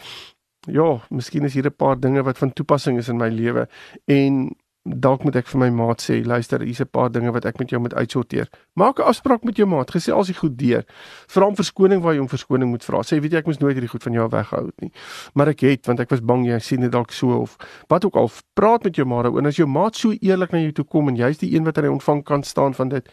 ja, 0.73 1.01
miskien 1.11 1.45
is 1.45 1.55
hier 1.55 1.67
'n 1.67 1.77
paar 1.77 2.01
dinge 2.01 2.23
wat 2.23 2.39
van 2.39 2.53
toepassing 2.53 2.99
is 2.99 3.09
in 3.09 3.19
my 3.19 3.29
lewe 3.29 3.69
en 4.07 4.57
dalk 4.97 5.25
moet 5.25 5.37
ek 5.37 5.49
vir 5.51 5.61
my 5.61 5.69
maat 5.75 6.03
sê, 6.03 6.19
luister, 6.25 6.63
hier's 6.65 6.81
'n 6.81 6.89
paar 6.91 7.11
dinge 7.11 7.33
wat 7.33 7.45
ek 7.45 7.59
met 7.59 7.71
jou 7.71 7.81
moet 7.81 7.95
uitsorteer. 7.95 8.49
Maak 8.75 8.99
'n 8.99 9.03
afspraak 9.03 9.45
met 9.45 9.57
jou 9.57 9.67
maat, 9.67 9.91
gesê 9.91 10.13
al 10.13 10.25
sy 10.25 10.33
goed 10.33 10.57
deur. 10.57 10.85
Vra 11.29 11.45
hom 11.45 11.55
verskoning 11.55 12.01
waar 12.03 12.15
jy 12.15 12.19
hom 12.19 12.29
verskoning 12.29 12.71
moet 12.71 12.85
vra. 12.85 13.03
Sê 13.03 13.21
weet 13.21 13.33
jy 13.33 13.39
ek 13.39 13.47
moes 13.47 13.59
nooit 13.59 13.75
hierdie 13.75 13.91
goed 13.91 14.03
van 14.03 14.13
jou 14.13 14.29
weggehou 14.29 14.67
het 14.67 14.81
nie. 14.81 14.93
Maar 15.35 15.49
ek 15.49 15.61
het 15.61 15.87
want 15.87 16.01
ek 16.01 16.11
was 16.11 16.21
bang 16.21 16.47
jy 16.47 16.59
sien 16.59 16.81
dit 16.81 16.93
dalk 16.93 17.11
so 17.13 17.41
of 17.41 17.57
wat 17.89 18.05
ook 18.05 18.17
al. 18.17 18.31
Praat 18.55 18.85
met 18.85 18.97
jou 18.97 19.07
maat 19.07 19.25
daaroor 19.25 19.39
en 19.39 19.47
as 19.47 19.57
jou 19.57 19.69
maat 19.69 19.97
so 19.97 20.13
eerlik 20.13 20.53
na 20.53 20.59
jou 20.59 20.73
toe 20.73 20.85
kom 20.85 21.09
en 21.09 21.17
jy's 21.17 21.39
die 21.39 21.55
een 21.55 21.65
wat 21.65 21.77
hy 21.77 21.87
ontvang 21.87 22.25
kan 22.25 22.43
staan 22.43 22.75
van 22.75 22.89
dit 22.89 23.09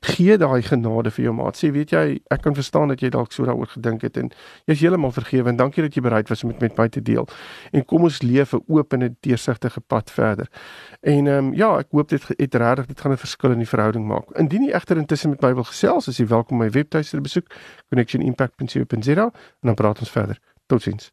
gee 0.00 0.36
daai 0.38 0.62
genade 0.62 1.10
vir 1.10 1.24
jou 1.24 1.34
maat. 1.34 1.56
Sê 1.56 1.70
weet 1.72 1.90
jy, 1.90 2.20
ek 2.30 2.42
kan 2.42 2.54
verstaan 2.54 2.88
dat 2.88 3.00
jy 3.00 3.10
dalk 3.10 3.32
so 3.32 3.44
daaroor 3.44 3.70
gedink 3.72 4.02
het 4.02 4.16
en 4.16 4.30
jy's 4.66 4.80
heeltemal 4.80 5.12
vergewe 5.12 5.48
en 5.48 5.56
dankie 5.56 5.82
dat 5.82 5.94
jy 5.94 6.02
bereid 6.02 6.28
was 6.28 6.44
om 6.44 6.52
dit 6.52 6.60
met 6.60 6.78
my 6.78 6.88
te 6.88 7.02
deel. 7.02 7.28
En 7.72 7.84
kom 7.84 8.02
ons 8.02 8.22
leef 8.22 8.54
'n 8.54 8.62
oop 8.66 8.92
en 8.92 9.04
'n 9.04 9.16
deursigtige 9.20 9.80
pad 9.80 10.10
verder. 10.10 10.48
En 11.00 11.26
ehm 11.26 11.46
um, 11.46 11.54
ja, 11.54 11.78
ek 11.78 11.88
hoop 11.90 12.08
dit 12.08 12.22
het 12.28 12.54
regtig 12.54 12.86
dit 12.86 13.00
gaan 13.00 13.12
'n 13.12 13.16
verskil 13.16 13.50
in 13.50 13.58
die 13.58 13.68
verhouding 13.68 14.06
maak. 14.06 14.30
Indien 14.36 14.64
jy 14.64 14.72
egter 14.72 14.96
intussen 14.96 15.30
met 15.30 15.40
my 15.40 15.54
wil 15.54 15.64
gesels, 15.64 16.08
is 16.08 16.16
jy 16.16 16.26
welkom 16.26 16.58
om 16.58 16.64
my 16.64 16.70
webtuiste 16.70 17.16
te 17.16 17.22
besoek 17.22 17.46
connectionimpact.co.za 17.88 19.24
en 19.24 19.32
dan 19.60 19.74
praat 19.74 19.98
ons 19.98 20.10
verder. 20.10 20.38
Totsiens. 20.66 21.12